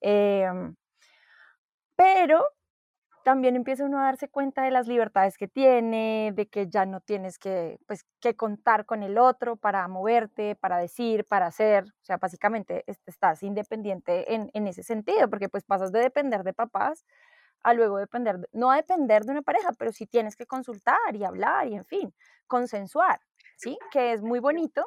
Em, 0.00 0.74
pero 1.96 2.44
también 3.24 3.56
empieza 3.56 3.84
uno 3.84 3.98
a 3.98 4.04
darse 4.04 4.28
cuenta 4.28 4.62
de 4.62 4.70
las 4.70 4.86
libertades 4.86 5.38
que 5.38 5.48
tiene, 5.48 6.32
de 6.34 6.46
que 6.46 6.68
ya 6.68 6.84
no 6.84 7.00
tienes 7.00 7.38
que, 7.38 7.78
pues, 7.86 8.04
que 8.20 8.36
contar 8.36 8.84
con 8.84 9.02
el 9.02 9.16
otro 9.18 9.56
para 9.56 9.88
moverte, 9.88 10.54
para 10.56 10.76
decir, 10.76 11.24
para 11.24 11.46
hacer. 11.46 11.84
O 11.84 12.04
sea, 12.04 12.18
básicamente 12.18 12.84
estás 13.06 13.42
independiente 13.42 14.34
en, 14.34 14.50
en 14.52 14.66
ese 14.66 14.82
sentido, 14.82 15.28
porque 15.30 15.48
pues 15.48 15.64
pasas 15.64 15.90
de 15.90 16.00
depender 16.00 16.44
de 16.44 16.52
papás 16.52 17.06
a 17.62 17.72
luego 17.72 17.96
depender, 17.96 18.46
no 18.52 18.70
a 18.70 18.76
depender 18.76 19.24
de 19.24 19.32
una 19.32 19.42
pareja, 19.42 19.72
pero 19.78 19.90
sí 19.90 20.06
tienes 20.06 20.36
que 20.36 20.44
consultar 20.46 21.16
y 21.16 21.24
hablar 21.24 21.66
y 21.66 21.74
en 21.74 21.84
fin, 21.84 22.14
consensuar, 22.46 23.20
¿sí? 23.56 23.78
Que 23.90 24.12
es 24.12 24.22
muy 24.22 24.38
bonito, 24.38 24.86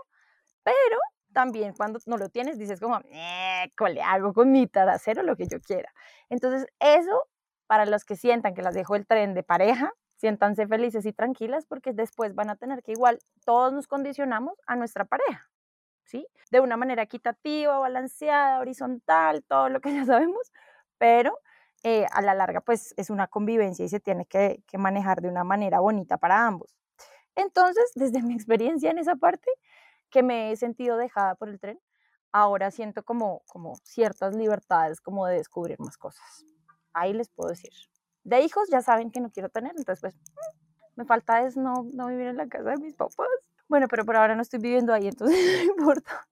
pero 0.61 0.99
también 1.33 1.73
cuando 1.73 1.99
no 2.05 2.17
lo 2.17 2.29
tienes 2.29 2.59
dices 2.59 2.79
como, 2.79 2.99
le 3.01 4.01
hago 4.03 4.31
con 4.31 4.51
mi 4.51 4.69
hacer 4.73 5.17
lo 5.25 5.35
que 5.35 5.47
yo 5.47 5.59
quiera? 5.59 5.91
Entonces, 6.29 6.67
eso 6.79 7.27
para 7.67 7.85
los 7.85 8.05
que 8.05 8.15
sientan 8.15 8.53
que 8.55 8.61
las 8.61 8.73
dejo 8.73 8.95
el 8.95 9.05
tren 9.05 9.33
de 9.33 9.43
pareja, 9.43 9.93
siéntanse 10.15 10.67
felices 10.67 11.05
y 11.05 11.13
tranquilas 11.13 11.65
porque 11.65 11.93
después 11.93 12.33
van 12.35 12.49
a 12.49 12.55
tener 12.55 12.81
que 12.81 12.93
igual 12.93 13.19
todos 13.45 13.71
nos 13.71 13.87
condicionamos 13.87 14.59
a 14.65 14.75
nuestra 14.75 15.05
pareja, 15.05 15.49
¿sí? 16.03 16.27
De 16.51 16.59
una 16.59 16.77
manera 16.77 17.03
equitativa, 17.03 17.77
balanceada, 17.77 18.59
horizontal, 18.59 19.43
todo 19.43 19.69
lo 19.69 19.79
que 19.79 19.93
ya 19.93 20.05
sabemos, 20.05 20.51
pero 20.97 21.39
eh, 21.83 22.05
a 22.11 22.21
la 22.21 22.33
larga 22.33 22.61
pues 22.61 22.93
es 22.97 23.09
una 23.09 23.27
convivencia 23.27 23.85
y 23.85 23.89
se 23.89 23.99
tiene 23.99 24.25
que, 24.25 24.63
manejar 24.77 25.21
de 25.21 25.29
una 25.29 25.43
manera 25.43 25.79
bonita 25.79 26.17
para 26.17 26.47
ambos. 26.47 26.75
Entonces, 27.35 27.91
desde 27.95 28.23
mi 28.23 28.33
experiencia 28.33 28.89
en 28.89 28.97
esa 28.97 29.15
parte, 29.15 29.49
que 30.09 30.23
me 30.23 30.51
he 30.51 30.57
sentido 30.57 30.97
dejada 30.97 31.35
por 31.35 31.49
el 31.49 31.59
tren, 31.59 31.79
ahora 32.31 32.71
siento 32.71 33.03
como, 33.03 33.43
como 33.47 33.75
ciertas 33.83 34.35
libertades, 34.35 35.01
como 35.01 35.27
de 35.27 35.35
descubrir 35.35 35.79
más 35.79 35.97
cosas. 35.97 36.45
Ahí 36.97 37.13
les 37.13 37.29
puedo 37.29 37.49
decir. 37.49 37.71
De 38.23 38.41
hijos 38.41 38.69
ya 38.69 38.81
saben 38.81 39.11
que 39.11 39.19
no 39.19 39.29
quiero 39.29 39.49
tener, 39.49 39.73
entonces 39.77 40.01
pues 40.01 40.15
me 40.95 41.05
falta 41.05 41.43
es 41.43 41.55
no, 41.55 41.87
no 41.93 42.07
vivir 42.07 42.27
en 42.27 42.37
la 42.37 42.47
casa 42.47 42.71
de 42.71 42.77
mis 42.77 42.95
papás. 42.95 43.27
Bueno, 43.67 43.87
pero 43.87 44.03
por 44.03 44.15
ahora 44.15 44.35
no 44.35 44.41
estoy 44.41 44.59
viviendo 44.59 44.93
ahí, 44.93 45.07
entonces 45.07 45.37
no 45.67 45.73
importa. 45.73 46.27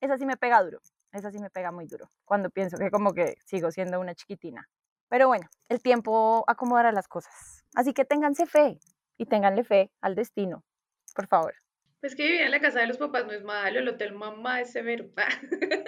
Esa 0.00 0.16
sí 0.16 0.24
me 0.24 0.36
pega 0.36 0.62
duro, 0.62 0.80
esa 1.12 1.32
sí 1.32 1.40
me 1.40 1.50
pega 1.50 1.72
muy 1.72 1.86
duro, 1.86 2.08
cuando 2.24 2.50
pienso 2.50 2.76
que 2.76 2.90
como 2.90 3.12
que 3.14 3.36
sigo 3.44 3.72
siendo 3.72 3.98
una 3.98 4.14
chiquitina. 4.14 4.68
Pero 5.08 5.26
bueno, 5.26 5.48
el 5.68 5.82
tiempo 5.82 6.44
acomodará 6.46 6.92
las 6.92 7.08
cosas. 7.08 7.64
Así 7.74 7.92
que 7.92 8.04
ténganse 8.04 8.46
fe 8.46 8.78
y 9.16 9.26
ténganle 9.26 9.64
fe 9.64 9.90
al 10.00 10.14
destino, 10.14 10.62
por 11.14 11.26
favor. 11.26 11.54
Pues 12.00 12.14
que 12.14 12.22
vivir 12.22 12.42
en 12.42 12.52
la 12.52 12.60
casa 12.60 12.80
de 12.80 12.86
los 12.86 12.98
papás 12.98 13.26
no 13.26 13.32
es 13.32 13.42
malo, 13.42 13.80
el 13.80 13.88
hotel 13.88 14.14
mamá 14.14 14.60
es 14.60 14.70
severo. 14.70 15.06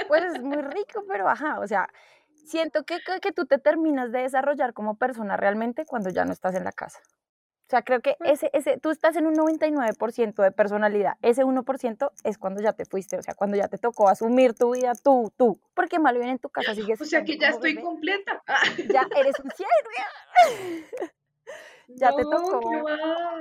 Pues 0.09 0.25
es 0.25 0.43
muy 0.43 0.63
rico, 0.63 1.05
pero 1.07 1.29
ajá, 1.29 1.61
o 1.61 1.67
sea, 1.67 1.89
siento 2.49 2.85
que, 2.85 2.99
que, 3.23 3.33
tú 3.33 3.47
te 3.47 3.59
terminas 3.59 4.11
de 4.13 4.21
desarrollar 4.21 4.73
como 4.73 4.97
persona 4.97 5.37
realmente 5.37 5.85
cuando 5.85 6.11
ya 6.11 6.25
no 6.25 6.33
estás 6.33 6.55
en 6.55 6.65
la 6.65 6.73
casa. 6.73 6.99
O 7.01 7.71
sea, 7.71 7.83
creo 7.83 8.01
que 8.01 8.17
ese, 8.21 8.51
ese, 8.55 8.79
tú 8.79 8.91
estás 8.91 9.15
en 9.17 9.27
un 9.27 9.35
99% 9.35 10.43
de 10.43 10.53
personalidad. 10.53 11.15
Ese 11.21 11.45
1% 11.45 12.11
es 12.25 12.39
cuando 12.39 12.63
ya 12.63 12.73
te 12.73 12.87
fuiste, 12.87 13.19
o 13.19 13.23
sea, 13.23 13.35
cuando 13.35 13.59
ya 13.59 13.69
te 13.69 13.77
tocó 13.77 14.09
asumir 14.09 14.55
tu 14.55 14.73
vida 14.73 14.93
tú, 14.95 15.31
tú. 15.37 15.61
Porque 15.75 15.99
mal 15.99 16.17
bien 16.17 16.31
en 16.31 16.39
tu 16.39 16.49
casa 16.49 16.75
sigues. 16.75 16.99
O 16.99 17.05
sea, 17.05 17.25
que 17.25 17.37
ya 17.37 17.51
estoy 17.51 17.75
completa. 17.77 18.43
Ya 18.89 19.07
eres 19.15 19.39
un 19.45 19.51
cielo. 19.57 21.11
ya 21.89 22.15
te 22.15 22.23
tocó 22.23 22.61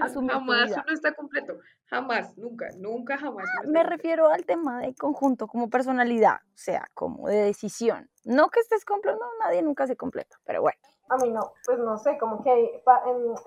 asumir 0.02 0.32
Jamás 0.32 0.72
uno 0.72 0.94
está 0.94 1.14
completo. 1.14 1.60
Jamás, 1.86 2.38
nunca, 2.38 2.68
nunca, 2.78 3.18
jamás. 3.18 3.46
Me 3.66 3.84
refiero 3.84 4.28
al 4.28 4.46
tema 4.46 4.82
de 4.82 4.94
conjunto 4.96 5.48
como 5.48 5.70
personalidad, 5.70 6.38
o 6.46 6.58
sea, 6.58 6.90
como 6.94 7.28
de 7.28 7.44
decisión. 7.44 8.10
No 8.26 8.50
que 8.50 8.60
estés 8.60 8.84
completo, 8.86 9.20
no, 9.20 9.46
nadie 9.46 9.62
nunca 9.62 9.88
se 9.88 9.96
completa, 9.96 10.38
pero 10.46 10.62
bueno. 10.62 10.80
A 11.10 11.18
mí 11.18 11.30
no, 11.30 11.54
pues 11.66 11.80
no 11.80 11.98
sé, 11.98 12.18
como 12.18 12.44
que 12.44 12.52
en, 12.52 12.82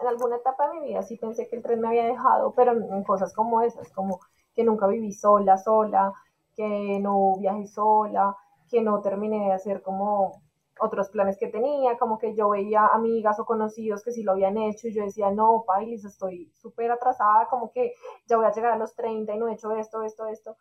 en, 0.01 0.07
alguna 0.07 0.37
etapa 0.37 0.69
de 0.69 0.81
mi 0.81 0.89
vida 0.89 1.03
sí 1.03 1.17
pensé 1.17 1.49
que 1.49 1.57
el 1.57 1.63
tren 1.63 1.81
me 1.81 1.89
había 1.89 2.05
dejado, 2.05 2.55
pero 2.55 2.73
en 2.73 3.05
cosas 3.05 3.35
como 3.35 3.61
esas, 3.61 3.93
como 3.93 4.21
que 4.55 4.65
nunca 4.65 4.87
viví 4.87 5.13
sola, 5.13 5.59
sola, 5.59 6.13
que 6.57 6.99
no 7.01 7.37
viajé 7.39 7.67
sola, 7.67 8.37
que 8.71 8.81
no 8.81 9.01
terminé 9.03 9.47
de 9.47 9.53
hacer 9.53 9.83
como 9.83 10.41
otros 10.81 11.11
planes 11.11 11.39
que 11.39 11.49
tenía, 11.49 11.99
como 11.99 12.19
que 12.19 12.35
yo 12.35 12.51
veía 12.51 12.87
amigas 12.87 13.39
o 13.39 13.45
conocidos 13.45 14.03
que 14.03 14.13
sí 14.13 14.23
lo 14.23 14.33
habían 14.33 14.57
hecho 14.59 14.89
y 14.89 14.95
yo 14.95 15.05
decía, 15.05 15.31
no, 15.31 15.65
Pailis, 15.67 16.05
estoy 16.05 16.51
súper 16.55 16.91
atrasada, 16.91 17.49
como 17.49 17.71
que 17.71 17.95
ya 18.27 18.37
voy 18.37 18.47
a 18.47 18.53
llegar 18.53 18.73
a 18.73 18.79
los 18.79 18.95
30 18.95 19.35
y 19.35 19.39
no 19.39 19.49
he 19.49 19.53
hecho 19.55 19.73
esto, 19.77 20.03
esto, 20.03 20.27
esto. 20.27 20.57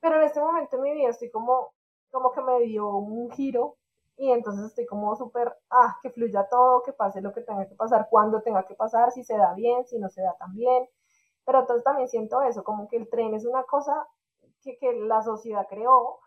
Pero 0.00 0.16
en 0.16 0.24
este 0.24 0.40
momento 0.40 0.76
en 0.76 0.82
mi 0.82 0.92
vida 0.92 1.10
estoy 1.10 1.30
como, 1.30 1.72
como 2.10 2.32
que 2.32 2.40
me 2.42 2.60
dio 2.60 2.88
un 2.88 3.30
giro 3.30 3.76
y 4.16 4.32
entonces 4.32 4.66
estoy 4.66 4.86
como 4.86 5.14
súper, 5.16 5.56
ah, 5.70 5.96
que 6.02 6.10
fluya 6.10 6.46
todo, 6.48 6.82
que 6.82 6.92
pase 6.92 7.20
lo 7.20 7.32
que 7.32 7.42
tenga 7.42 7.68
que 7.68 7.74
pasar, 7.74 8.08
cuando 8.10 8.42
tenga 8.42 8.64
que 8.66 8.74
pasar, 8.74 9.12
si 9.12 9.24
se 9.24 9.36
da 9.36 9.54
bien, 9.54 9.86
si 9.86 9.98
no 9.98 10.08
se 10.08 10.22
da 10.22 10.34
tan 10.38 10.54
bien. 10.54 10.88
Pero 11.44 11.60
entonces 11.60 11.84
también 11.84 12.08
siento 12.08 12.42
eso, 12.42 12.64
como 12.64 12.88
que 12.88 12.96
el 12.96 13.08
tren 13.08 13.34
es 13.34 13.44
una 13.44 13.62
cosa 13.64 14.06
que, 14.62 14.76
que 14.78 14.92
la 14.92 15.22
sociedad 15.22 15.66
creó 15.68 16.20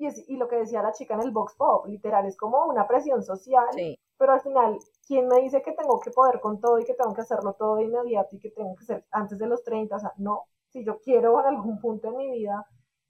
y, 0.00 0.06
es, 0.06 0.28
y 0.28 0.36
lo 0.36 0.48
que 0.48 0.56
decía 0.56 0.82
la 0.82 0.92
chica 0.92 1.14
en 1.14 1.20
el 1.20 1.30
box 1.30 1.54
pop, 1.56 1.86
literal, 1.86 2.24
es 2.24 2.36
como 2.36 2.64
una 2.64 2.88
presión 2.88 3.22
social, 3.22 3.68
pero 4.16 4.32
al 4.32 4.40
final, 4.40 4.78
¿quién 5.06 5.28
me 5.28 5.42
dice 5.42 5.60
que 5.60 5.72
tengo 5.72 6.00
que 6.00 6.10
poder 6.10 6.40
con 6.40 6.58
todo 6.58 6.78
y 6.78 6.84
que 6.84 6.94
tengo 6.94 7.12
que 7.12 7.20
hacerlo 7.20 7.52
todo 7.52 7.76
de 7.76 7.84
inmediato 7.84 8.34
y 8.34 8.40
que 8.40 8.50
tengo 8.50 8.74
que 8.76 8.84
ser 8.84 9.04
antes 9.10 9.38
de 9.38 9.46
los 9.46 9.62
30? 9.62 9.94
O 9.94 9.98
sea, 9.98 10.12
no, 10.16 10.44
si 10.70 10.84
yo 10.84 11.00
quiero 11.00 11.38
en 11.40 11.54
algún 11.54 11.80
punto 11.80 12.08
en 12.08 12.16
mi 12.16 12.30
vida, 12.30 12.66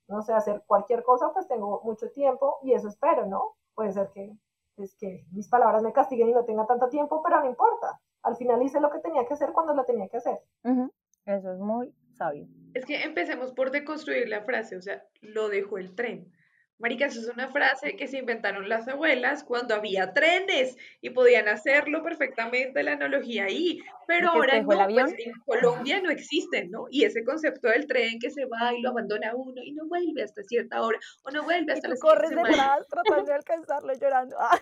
no 0.09 0.21
sé, 0.23 0.33
hacer 0.33 0.65
cualquier 0.67 1.05
cosa, 1.05 1.33
pues 1.33 1.47
tengo 1.47 1.81
mucho 1.85 2.11
tiempo 2.11 2.59
y 2.63 2.73
eso 2.73 2.89
espero, 2.89 3.25
¿no? 3.27 3.55
Puede 3.73 3.93
ser 3.93 4.11
que, 4.13 4.37
es 4.77 4.97
que 4.97 5.25
mis 5.31 5.49
palabras 5.49 5.85
me 5.85 5.93
castiguen 5.93 6.31
y 6.31 6.33
no 6.33 6.45
tenga 6.45 6.67
tanto 6.67 6.89
tiempo, 6.89 7.23
pero 7.23 7.39
no 7.39 7.47
importa. 7.47 8.01
Al 8.25 8.35
final 8.35 8.61
hice 8.65 8.81
lo 8.81 8.91
que 8.91 8.99
tenía 8.99 9.25
que 9.27 9.35
hacer 9.35 9.53
cuando 9.53 9.75
lo 9.75 9.85
tenía 9.85 10.09
que 10.09 10.17
hacer. 10.17 10.41
Eso 11.25 11.53
es 11.53 11.61
muy 11.61 11.95
sabio. 12.15 12.49
Es 12.75 12.85
que 12.85 13.05
empecemos 13.05 13.53
por 13.53 13.71
deconstruir 13.71 14.29
la 14.29 14.43
frase, 14.43 14.77
o 14.77 14.83
sea, 14.83 15.05
lo 15.21 15.49
dejó 15.49 15.79
el 15.79 15.95
tren. 15.95 16.33
Marica, 16.81 17.07
eso 17.07 17.21
es 17.21 17.29
una 17.29 17.49
frase 17.49 17.95
que 17.95 18.09
se 18.09 18.19
inventaron 18.19 18.69
las 18.69 18.89
abuelas 18.89 19.45
cuando 19.45 19.75
había 19.75 20.15
trenes 20.15 20.79
y 21.03 21.11
podían 21.11 21.47
hacerlo 21.47 22.03
perfectamente 22.03 22.83
la 22.83 22.93
analogía 22.93 23.45
ahí, 23.45 23.81
pero 24.07 24.31
ahora 24.31 24.61
no, 24.63 24.67
pues 24.67 25.15
en 25.19 25.33
Colombia 25.45 26.01
no 26.01 26.11
existen, 26.11 26.71
¿no? 26.71 26.87
Y 26.91 27.05
ese 27.05 27.23
concepto 27.23 27.69
del 27.69 27.87
tren 27.87 28.19
que 28.19 28.31
se 28.31 28.47
va 28.47 28.73
y 28.75 28.81
lo 28.81 28.91
abandona 28.91 29.35
uno 29.35 29.63
y 29.63 29.73
no 29.73 29.87
vuelve 29.87 30.23
hasta 30.23 30.43
cierta 30.43 30.81
hora 30.83 30.99
o 31.23 31.31
no 31.31 31.45
vuelve 31.45 31.75
hasta 31.75 31.89
y 31.89 31.93
tú 31.93 31.99
corres 32.01 32.31
detrás 32.31 32.89
tratando 32.89 33.25
de 33.25 33.35
alcanzarlo 33.35 33.93
llorando. 34.01 34.37
Ah. 34.41 34.59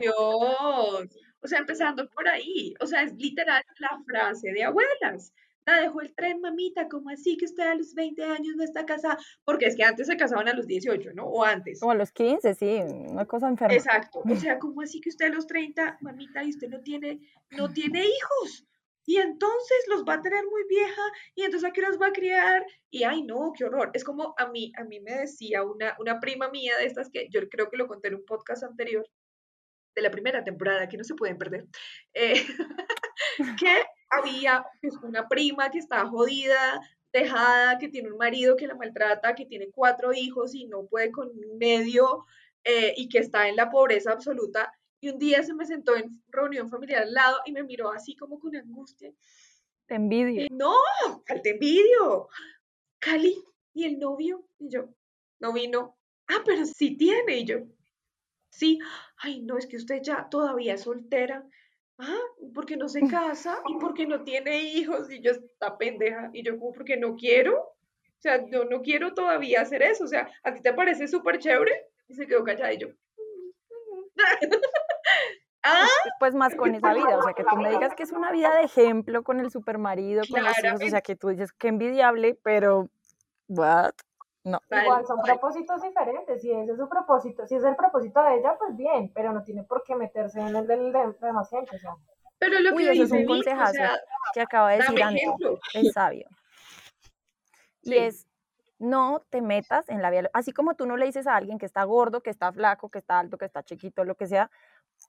Dios. 0.00 1.08
O 1.42 1.48
sea, 1.48 1.60
empezando 1.60 2.08
por 2.10 2.26
ahí, 2.26 2.74
o 2.80 2.86
sea, 2.86 3.02
es 3.02 3.14
literal 3.14 3.62
la 3.78 4.00
frase 4.04 4.50
de 4.50 4.64
abuelas 4.64 5.32
la 5.66 5.80
dejó 5.80 6.00
el 6.00 6.14
tren, 6.14 6.40
mamita, 6.40 6.88
¿cómo 6.88 7.10
así 7.10 7.36
que 7.36 7.44
usted 7.44 7.64
a 7.64 7.74
los 7.74 7.94
20 7.94 8.22
años 8.24 8.56
no 8.56 8.62
está 8.62 8.86
casada? 8.86 9.18
Porque 9.44 9.66
es 9.66 9.76
que 9.76 9.82
antes 9.82 10.06
se 10.06 10.16
casaban 10.16 10.48
a 10.48 10.54
los 10.54 10.66
18, 10.66 11.10
¿no? 11.14 11.24
O 11.24 11.44
antes. 11.44 11.82
O 11.82 11.90
a 11.90 11.94
los 11.94 12.12
15, 12.12 12.54
sí, 12.54 12.80
una 13.08 13.26
cosa 13.26 13.48
enferma. 13.48 13.74
Exacto, 13.74 14.22
o 14.24 14.36
sea, 14.36 14.58
¿cómo 14.58 14.80
así 14.82 15.00
que 15.00 15.10
usted 15.10 15.26
a 15.26 15.34
los 15.34 15.46
30, 15.46 15.98
mamita, 16.00 16.44
y 16.44 16.50
usted 16.50 16.68
no 16.68 16.80
tiene, 16.80 17.20
no 17.50 17.72
tiene 17.72 18.04
hijos? 18.04 18.66
Y 19.08 19.18
entonces 19.18 19.76
los 19.88 20.04
va 20.04 20.14
a 20.14 20.22
tener 20.22 20.44
muy 20.44 20.64
vieja, 20.68 21.02
y 21.34 21.42
entonces 21.42 21.68
a 21.68 21.72
qué 21.72 21.80
los 21.80 22.00
va 22.00 22.08
a 22.08 22.12
criar, 22.12 22.66
y 22.90 23.04
ay 23.04 23.22
no, 23.22 23.52
qué 23.56 23.64
horror. 23.64 23.90
Es 23.94 24.02
como 24.02 24.34
a 24.36 24.48
mí, 24.48 24.72
a 24.76 24.84
mí 24.84 25.00
me 25.00 25.12
decía 25.12 25.62
una, 25.62 25.96
una 26.00 26.18
prima 26.18 26.48
mía 26.50 26.76
de 26.78 26.86
estas 26.86 27.08
que 27.10 27.28
yo 27.30 27.48
creo 27.48 27.70
que 27.70 27.76
lo 27.76 27.86
conté 27.86 28.08
en 28.08 28.16
un 28.16 28.24
podcast 28.24 28.64
anterior, 28.64 29.06
de 29.96 30.02
la 30.02 30.10
primera 30.10 30.44
temporada, 30.44 30.88
que 30.88 30.98
no 30.98 31.04
se 31.04 31.14
pueden 31.14 31.38
perder, 31.38 31.66
eh, 32.12 32.34
que 33.60 33.84
había 34.10 34.64
pues, 34.80 34.94
una 35.02 35.26
prima 35.26 35.70
que 35.70 35.78
está 35.78 36.06
jodida, 36.06 36.80
dejada, 37.12 37.78
que 37.78 37.88
tiene 37.88 38.12
un 38.12 38.18
marido 38.18 38.56
que 38.56 38.66
la 38.66 38.74
maltrata, 38.74 39.34
que 39.34 39.46
tiene 39.46 39.70
cuatro 39.70 40.12
hijos 40.12 40.54
y 40.54 40.66
no 40.66 40.86
puede 40.86 41.10
con 41.10 41.32
medio 41.58 42.26
eh, 42.62 42.92
y 42.96 43.08
que 43.08 43.18
está 43.18 43.48
en 43.48 43.56
la 43.56 43.70
pobreza 43.70 44.12
absoluta. 44.12 44.70
Y 45.00 45.08
un 45.08 45.18
día 45.18 45.42
se 45.42 45.54
me 45.54 45.64
sentó 45.64 45.96
en 45.96 46.22
reunión 46.28 46.68
familiar 46.68 47.04
al 47.04 47.14
lado 47.14 47.38
y 47.46 47.52
me 47.52 47.64
miró 47.64 47.90
así 47.90 48.14
como 48.16 48.38
con 48.38 48.54
angustia. 48.54 49.12
Te 49.86 49.94
envidio. 49.94 50.46
no, 50.50 50.74
te 51.42 51.50
envidio. 51.50 52.28
Cali, 52.98 53.42
¿y 53.72 53.84
el 53.84 53.98
novio? 53.98 54.46
Y 54.58 54.68
yo, 54.68 54.88
no 55.38 55.52
vino. 55.52 55.96
Ah, 56.26 56.42
pero 56.44 56.66
sí 56.66 56.96
tiene. 56.96 57.38
Y 57.38 57.44
yo, 57.44 57.58
sí. 58.56 58.78
Ay, 59.18 59.42
no, 59.42 59.58
es 59.58 59.66
que 59.66 59.76
usted 59.76 60.00
ya 60.02 60.28
todavía 60.28 60.74
es 60.74 60.82
soltera 60.82 61.44
ah, 61.98 62.20
porque 62.54 62.76
no 62.76 62.88
se 62.88 63.06
casa 63.08 63.58
y 63.68 63.74
porque 63.78 64.06
no 64.06 64.22
tiene 64.22 64.62
hijos 64.62 65.10
y 65.10 65.20
yo 65.20 65.32
está 65.32 65.76
pendeja 65.78 66.30
y 66.32 66.42
yo 66.42 66.58
como 66.58 66.72
porque 66.72 66.96
no 66.96 67.16
quiero, 67.16 67.58
o 67.60 68.20
sea, 68.20 68.46
yo 68.46 68.64
no 68.64 68.82
quiero 68.82 69.14
todavía 69.14 69.60
hacer 69.60 69.82
eso, 69.82 70.04
o 70.04 70.08
sea, 70.08 70.28
¿a 70.42 70.52
ti 70.52 70.60
te 70.62 70.72
parece 70.72 71.08
súper 71.08 71.38
chévere? 71.38 71.86
Y 72.08 72.14
se 72.14 72.26
quedó 72.26 72.44
callada 72.44 72.72
y 72.72 72.78
yo. 72.78 72.88
¿Ah? 75.62 75.88
Pues 76.20 76.34
más 76.34 76.54
con 76.54 76.74
esa 76.74 76.94
vida, 76.94 77.18
o 77.18 77.22
sea, 77.22 77.32
que 77.32 77.42
tú 77.42 77.56
me 77.56 77.70
digas 77.70 77.94
que 77.96 78.04
es 78.04 78.12
una 78.12 78.30
vida 78.30 78.54
de 78.54 78.62
ejemplo 78.64 79.24
con 79.24 79.40
el 79.40 79.50
supermarido, 79.50 80.22
con 80.30 80.44
los 80.44 80.58
hijos, 80.62 80.80
o 80.80 80.88
sea, 80.88 81.00
que 81.00 81.16
tú 81.16 81.28
dices 81.28 81.52
que 81.52 81.66
envidiable, 81.66 82.38
pero, 82.40 82.88
what? 83.48 83.94
No. 84.46 84.60
Igual 84.70 85.04
son 85.04 85.20
propósitos 85.22 85.82
diferentes. 85.82 86.40
Si 86.40 86.52
ese 86.52 86.70
es 86.70 86.78
su 86.78 86.88
propósito, 86.88 87.44
si 87.48 87.56
es 87.56 87.64
el 87.64 87.74
propósito 87.74 88.22
de 88.22 88.36
ella, 88.36 88.56
pues 88.56 88.76
bien, 88.76 89.10
pero 89.12 89.32
no 89.32 89.42
tiene 89.42 89.64
por 89.64 89.82
qué 89.82 89.96
meterse 89.96 90.38
en 90.38 90.54
el 90.54 90.64
del 90.68 90.92
de, 90.92 91.14
demás 91.20 91.50
gente. 91.50 91.74
O 91.74 91.78
sea. 91.80 91.96
Pero 92.38 92.60
lo 92.60 92.70
que 92.70 92.76
Uy, 92.76 92.88
eso 92.88 93.02
es 93.02 93.10
un 93.10 93.26
consejazo 93.26 93.82
que 94.32 94.40
acaba 94.40 94.70
de 94.70 94.78
decir 94.78 95.02
antes. 95.02 95.24
Es 95.74 95.92
sabio. 95.92 96.28
Y 97.82 97.96
es 97.96 98.28
no 98.78 99.24
te 99.30 99.40
metas 99.40 99.88
en 99.88 100.00
la 100.00 100.10
vida. 100.10 100.30
Así 100.32 100.52
como 100.52 100.76
tú 100.76 100.86
no 100.86 100.96
le 100.96 101.06
dices 101.06 101.26
a 101.26 101.34
alguien 101.34 101.58
que 101.58 101.66
está 101.66 101.82
gordo, 101.82 102.20
que 102.20 102.30
está 102.30 102.52
flaco, 102.52 102.88
que 102.88 102.98
está 102.98 103.18
alto, 103.18 103.38
que 103.38 103.46
está 103.46 103.64
chiquito, 103.64 104.04
lo 104.04 104.14
que 104.14 104.28
sea, 104.28 104.48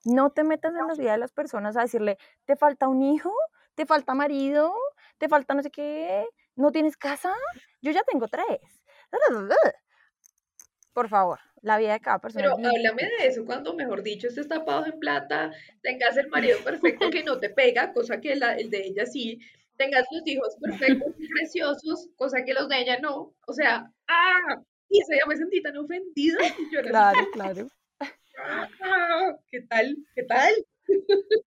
no 0.03 0.31
te 0.31 0.43
metas 0.43 0.73
en 0.73 0.87
la 0.87 0.95
vida 0.95 1.11
de 1.11 1.19
las 1.19 1.31
personas 1.31 1.77
a 1.77 1.81
decirle, 1.81 2.17
te 2.45 2.55
falta 2.55 2.87
un 2.87 3.03
hijo, 3.03 3.31
te 3.75 3.85
falta 3.85 4.15
marido, 4.15 4.73
te 5.19 5.29
falta 5.29 5.53
no 5.53 5.61
sé 5.61 5.69
qué, 5.69 6.25
no 6.55 6.71
tienes 6.71 6.97
casa, 6.97 7.35
yo 7.81 7.91
ya 7.91 8.01
tengo 8.03 8.27
tres 8.27 8.77
por 10.93 11.09
favor, 11.09 11.39
la 11.61 11.77
vida 11.77 11.93
de 11.93 11.99
cada 11.99 12.19
persona. 12.19 12.55
Pero 12.55 12.67
háblame 12.67 13.03
de 13.03 13.27
eso, 13.27 13.45
cuando 13.45 13.73
mejor 13.73 14.03
dicho 14.03 14.27
estés 14.27 14.47
tapado 14.47 14.85
en 14.85 14.99
plata, 14.99 15.51
tengas 15.81 16.17
el 16.17 16.27
marido 16.29 16.59
perfecto 16.63 17.09
que 17.09 17.23
no 17.23 17.37
te 17.37 17.49
pega, 17.49 17.93
cosa 17.93 18.19
que 18.19 18.35
la, 18.35 18.55
el 18.55 18.69
de 18.69 18.87
ella 18.87 19.05
sí, 19.05 19.39
tengas 19.75 20.05
los 20.11 20.25
hijos 20.25 20.55
perfectos 20.59 21.13
y 21.19 21.27
preciosos, 21.27 22.09
cosa 22.15 22.43
que 22.43 22.53
los 22.53 22.67
de 22.67 22.81
ella 22.81 22.99
no. 22.99 23.35
O 23.45 23.53
sea, 23.53 23.91
¡ah! 24.07 24.63
Y 24.89 25.01
día 25.09 25.25
me 25.27 25.35
sentí 25.35 25.61
tan 25.61 25.77
ofendida. 25.77 26.39
claro, 26.83 27.27
claro. 27.33 27.67
Ah, 28.39 29.35
¿Qué 29.49 29.61
tal? 29.61 29.97
¿Qué 30.13 30.21
tal? 30.21 30.53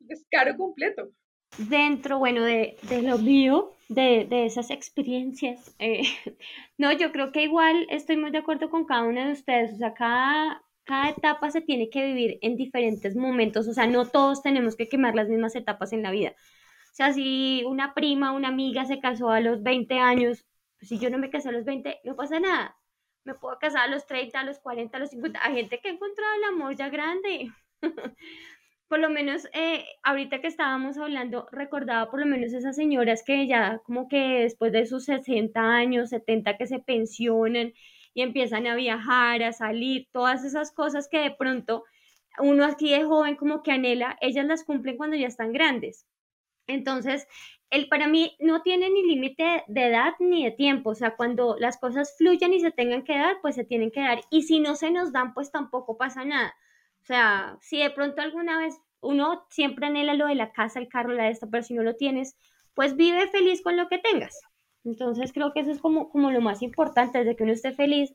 Descaro 0.00 0.56
completo 0.56 1.12
dentro, 1.58 2.18
bueno, 2.18 2.42
de, 2.42 2.76
de 2.82 3.02
lo 3.02 3.18
mío, 3.18 3.72
de, 3.88 4.26
de 4.28 4.46
esas 4.46 4.70
experiencias, 4.70 5.74
eh, 5.78 6.02
no, 6.78 6.92
yo 6.92 7.12
creo 7.12 7.32
que 7.32 7.44
igual 7.44 7.86
estoy 7.90 8.16
muy 8.16 8.30
de 8.30 8.38
acuerdo 8.38 8.70
con 8.70 8.84
cada 8.84 9.04
uno 9.04 9.24
de 9.24 9.32
ustedes, 9.32 9.74
o 9.74 9.76
sea, 9.76 9.94
cada, 9.94 10.62
cada 10.84 11.10
etapa 11.10 11.50
se 11.50 11.60
tiene 11.60 11.90
que 11.90 12.04
vivir 12.04 12.38
en 12.42 12.56
diferentes 12.56 13.16
momentos, 13.16 13.68
o 13.68 13.74
sea, 13.74 13.86
no 13.86 14.06
todos 14.06 14.42
tenemos 14.42 14.76
que 14.76 14.88
quemar 14.88 15.14
las 15.14 15.28
mismas 15.28 15.54
etapas 15.56 15.92
en 15.92 16.02
la 16.02 16.10
vida. 16.10 16.34
O 16.92 16.94
sea, 16.96 17.12
si 17.12 17.62
una 17.66 17.92
prima, 17.94 18.32
una 18.32 18.48
amiga 18.48 18.86
se 18.86 19.00
casó 19.00 19.30
a 19.30 19.40
los 19.40 19.62
20 19.62 19.98
años, 19.98 20.46
pues 20.78 20.88
si 20.88 20.98
yo 20.98 21.10
no 21.10 21.18
me 21.18 21.30
casé 21.30 21.50
a 21.50 21.52
los 21.52 21.64
20, 21.64 22.00
no 22.04 22.16
pasa 22.16 22.40
nada. 22.40 22.76
Me 23.24 23.34
puedo 23.34 23.58
casar 23.58 23.82
a 23.82 23.88
los 23.88 24.06
30, 24.06 24.40
a 24.40 24.44
los 24.44 24.58
40, 24.60 24.96
a 24.96 25.00
los 25.00 25.10
50. 25.10 25.44
Hay 25.44 25.56
gente 25.56 25.80
que 25.80 25.88
ha 25.88 25.92
encontrado 25.92 26.34
el 26.36 26.44
amor 26.44 26.74
ya 26.76 26.88
grande. 26.88 27.50
por 28.88 29.00
lo 29.00 29.10
menos 29.10 29.48
eh, 29.52 29.84
ahorita 30.02 30.40
que 30.40 30.46
estábamos 30.46 30.96
hablando, 30.98 31.48
recordaba 31.52 32.10
por 32.10 32.20
lo 32.20 32.26
menos 32.26 32.52
esas 32.52 32.76
señoras 32.76 33.22
que 33.24 33.46
ya 33.46 33.80
como 33.84 34.08
que 34.08 34.42
después 34.42 34.72
de 34.72 34.86
sus 34.86 35.04
60 35.06 35.60
años, 35.60 36.10
70 36.10 36.56
que 36.56 36.66
se 36.66 36.78
pensionan 36.78 37.72
y 38.14 38.22
empiezan 38.22 38.66
a 38.66 38.76
viajar, 38.76 39.42
a 39.42 39.52
salir, 39.52 40.08
todas 40.12 40.44
esas 40.44 40.72
cosas 40.72 41.08
que 41.08 41.18
de 41.18 41.30
pronto 41.32 41.84
uno 42.38 42.64
aquí 42.64 42.90
de 42.90 43.04
joven 43.04 43.36
como 43.36 43.62
que 43.62 43.72
anhela, 43.72 44.16
ellas 44.20 44.46
las 44.46 44.64
cumplen 44.64 44.96
cuando 44.96 45.16
ya 45.16 45.26
están 45.26 45.52
grandes. 45.52 46.06
Entonces, 46.66 47.26
el 47.70 47.88
para 47.88 48.08
mí 48.08 48.36
no 48.40 48.62
tiene 48.62 48.90
ni 48.90 49.02
límite 49.04 49.64
de 49.66 49.86
edad 49.86 50.14
ni 50.20 50.44
de 50.44 50.50
tiempo, 50.52 50.90
o 50.90 50.94
sea, 50.94 51.16
cuando 51.16 51.56
las 51.58 51.78
cosas 51.78 52.14
fluyen 52.16 52.54
y 52.54 52.60
se 52.60 52.70
tengan 52.70 53.04
que 53.04 53.16
dar, 53.18 53.36
pues 53.42 53.54
se 53.56 53.64
tienen 53.64 53.90
que 53.90 54.00
dar. 54.00 54.20
Y 54.30 54.42
si 54.42 54.60
no 54.60 54.76
se 54.76 54.90
nos 54.90 55.12
dan, 55.12 55.34
pues 55.34 55.50
tampoco 55.50 55.96
pasa 55.96 56.24
nada. 56.24 56.54
O 57.06 57.08
sea, 57.08 57.56
si 57.60 57.78
de 57.80 57.90
pronto 57.90 58.20
alguna 58.20 58.58
vez 58.58 58.74
uno 59.00 59.46
siempre 59.48 59.86
anhela 59.86 60.14
lo 60.14 60.26
de 60.26 60.34
la 60.34 60.50
casa, 60.50 60.80
el 60.80 60.88
carro, 60.88 61.12
la 61.12 61.22
de 61.24 61.30
esta, 61.30 61.46
pero 61.46 61.62
si 61.62 61.72
no 61.72 61.84
lo 61.84 61.94
tienes, 61.94 62.36
pues 62.74 62.96
vive 62.96 63.28
feliz 63.28 63.62
con 63.62 63.76
lo 63.76 63.86
que 63.86 63.98
tengas. 63.98 64.36
Entonces 64.82 65.32
creo 65.32 65.52
que 65.52 65.60
eso 65.60 65.70
es 65.70 65.78
como, 65.80 66.08
como 66.08 66.32
lo 66.32 66.40
más 66.40 66.62
importante, 66.62 67.18
desde 67.18 67.36
que 67.36 67.44
uno 67.44 67.52
esté 67.52 67.72
feliz, 67.74 68.12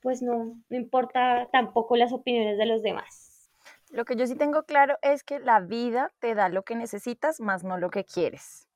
pues 0.00 0.20
no, 0.20 0.60
no 0.68 0.76
importa 0.76 1.48
tampoco 1.52 1.94
las 1.94 2.12
opiniones 2.12 2.58
de 2.58 2.66
los 2.66 2.82
demás. 2.82 3.52
Lo 3.90 4.04
que 4.04 4.16
yo 4.16 4.26
sí 4.26 4.34
tengo 4.34 4.64
claro 4.64 4.98
es 5.02 5.22
que 5.22 5.38
la 5.38 5.60
vida 5.60 6.12
te 6.18 6.34
da 6.34 6.48
lo 6.48 6.64
que 6.64 6.74
necesitas, 6.74 7.38
más 7.38 7.62
no 7.62 7.78
lo 7.78 7.90
que 7.90 8.04
quieres. 8.04 8.66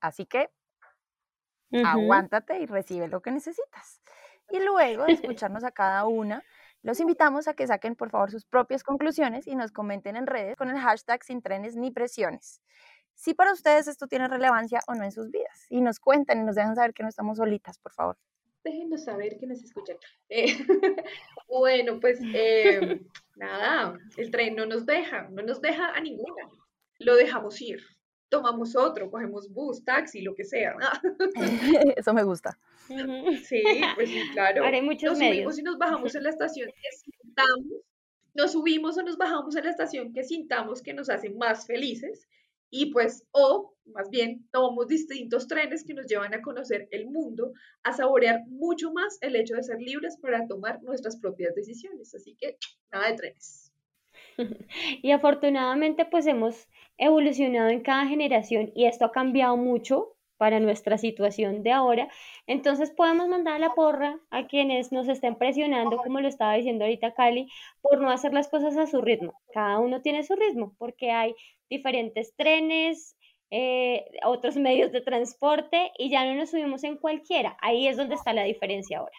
Así 0.00 0.24
que 0.24 0.50
aguántate 1.84 2.60
y 2.60 2.66
recibe 2.66 3.08
lo 3.08 3.22
que 3.22 3.32
necesitas. 3.32 4.00
Y 4.50 4.60
luego 4.60 5.04
de 5.04 5.12
escucharnos 5.14 5.64
a 5.64 5.72
cada 5.72 6.06
una, 6.06 6.44
Los 6.82 6.98
invitamos 6.98 7.46
a 7.46 7.54
que 7.54 7.66
saquen 7.66 7.94
por 7.94 8.10
favor 8.10 8.30
sus 8.30 8.44
propias 8.44 8.82
conclusiones 8.82 9.46
y 9.46 9.54
nos 9.54 9.70
comenten 9.70 10.16
en 10.16 10.26
redes 10.26 10.56
con 10.56 10.68
el 10.68 10.78
hashtag 10.78 11.22
sin 11.22 11.40
trenes 11.40 11.76
ni 11.76 11.92
presiones. 11.92 12.60
Si 13.14 13.34
para 13.34 13.52
ustedes 13.52 13.86
esto 13.86 14.08
tiene 14.08 14.26
relevancia 14.26 14.80
o 14.88 14.94
no 14.94 15.04
en 15.04 15.12
sus 15.12 15.30
vidas. 15.30 15.66
Y 15.70 15.80
nos 15.80 16.00
cuentan 16.00 16.40
y 16.40 16.44
nos 16.44 16.56
dejan 16.56 16.74
saber 16.74 16.92
que 16.92 17.04
no 17.04 17.08
estamos 17.08 17.38
solitas, 17.38 17.78
por 17.78 17.92
favor. 17.92 18.18
Déjenos 18.64 19.04
saber 19.04 19.38
que 19.38 19.46
nos 19.46 19.62
escuchan. 19.62 19.96
Eh, 20.28 20.46
bueno, 21.48 22.00
pues 22.00 22.18
eh, 22.34 23.00
nada, 23.36 23.96
el 24.16 24.30
tren 24.30 24.56
no 24.56 24.66
nos 24.66 24.84
deja, 24.84 25.28
no 25.30 25.42
nos 25.42 25.60
deja 25.60 25.88
a 25.90 26.00
ninguna. 26.00 26.48
Lo 26.98 27.14
dejamos 27.14 27.60
ir 27.60 27.80
tomamos 28.32 28.74
otro, 28.74 29.10
cogemos 29.10 29.52
bus, 29.52 29.84
taxi, 29.84 30.22
lo 30.22 30.34
que 30.34 30.44
sea. 30.44 30.74
Eso 31.96 32.14
me 32.14 32.24
gusta. 32.24 32.58
Sí, 32.88 33.62
pues 33.94 34.08
sí, 34.08 34.22
claro. 34.32 34.64
Ahora 34.64 34.76
hay 34.76 34.82
muchos 34.82 35.10
nos 35.10 35.18
medios. 35.18 35.34
subimos 35.34 35.58
y 35.58 35.62
nos 35.62 35.76
bajamos 35.76 36.14
en 36.14 36.22
la 36.22 36.30
estación 36.30 36.70
que 36.70 36.96
sintamos, 36.96 37.82
nos 38.34 38.52
subimos 38.52 38.96
o 38.96 39.02
nos 39.02 39.18
bajamos 39.18 39.54
en 39.54 39.64
la 39.64 39.70
estación 39.70 40.14
que 40.14 40.24
sintamos 40.24 40.82
que 40.82 40.94
nos 40.94 41.10
hace 41.10 41.28
más 41.28 41.66
felices 41.66 42.26
y 42.70 42.86
pues, 42.86 43.26
o 43.32 43.74
más 43.84 44.08
bien, 44.08 44.48
tomamos 44.50 44.88
distintos 44.88 45.46
trenes 45.46 45.84
que 45.84 45.92
nos 45.92 46.06
llevan 46.06 46.32
a 46.32 46.40
conocer 46.40 46.88
el 46.90 47.08
mundo, 47.08 47.52
a 47.82 47.92
saborear 47.92 48.40
mucho 48.46 48.94
más 48.94 49.18
el 49.20 49.36
hecho 49.36 49.56
de 49.56 49.62
ser 49.62 49.78
libres 49.78 50.16
para 50.16 50.46
tomar 50.46 50.82
nuestras 50.82 51.18
propias 51.18 51.54
decisiones. 51.54 52.14
Así 52.14 52.34
que, 52.34 52.56
nada 52.90 53.10
de 53.10 53.16
trenes. 53.16 53.72
Y 55.02 55.10
afortunadamente 55.10 56.04
pues 56.06 56.26
hemos 56.26 56.66
evolucionado 56.98 57.68
en 57.68 57.80
cada 57.82 58.06
generación 58.06 58.72
y 58.74 58.86
esto 58.86 59.04
ha 59.04 59.12
cambiado 59.12 59.56
mucho 59.56 60.16
para 60.42 60.58
nuestra 60.58 60.98
situación 60.98 61.62
de 61.62 61.70
ahora. 61.70 62.08
Entonces 62.48 62.90
podemos 62.90 63.28
mandar 63.28 63.60
la 63.60 63.74
porra 63.74 64.18
a 64.30 64.48
quienes 64.48 64.90
nos 64.90 65.08
estén 65.08 65.36
presionando, 65.36 65.98
como 65.98 66.20
lo 66.20 66.26
estaba 66.26 66.54
diciendo 66.54 66.84
ahorita 66.84 67.14
Cali, 67.14 67.48
por 67.80 68.00
no 68.00 68.10
hacer 68.10 68.32
las 68.32 68.48
cosas 68.48 68.76
a 68.76 68.88
su 68.88 69.00
ritmo. 69.00 69.34
Cada 69.54 69.78
uno 69.78 70.02
tiene 70.02 70.24
su 70.24 70.34
ritmo 70.34 70.74
porque 70.78 71.12
hay 71.12 71.36
diferentes 71.70 72.34
trenes, 72.34 73.16
eh, 73.52 74.04
otros 74.24 74.56
medios 74.68 74.90
de 74.90 75.00
transporte 75.00 75.92
y 75.96 76.10
ya 76.10 76.24
no 76.24 76.34
nos 76.34 76.50
subimos 76.50 76.82
en 76.82 76.96
cualquiera. 76.96 77.56
Ahí 77.60 77.86
es 77.86 77.96
donde 77.96 78.16
está 78.16 78.32
la 78.32 78.42
diferencia 78.42 78.98
ahora. 78.98 79.16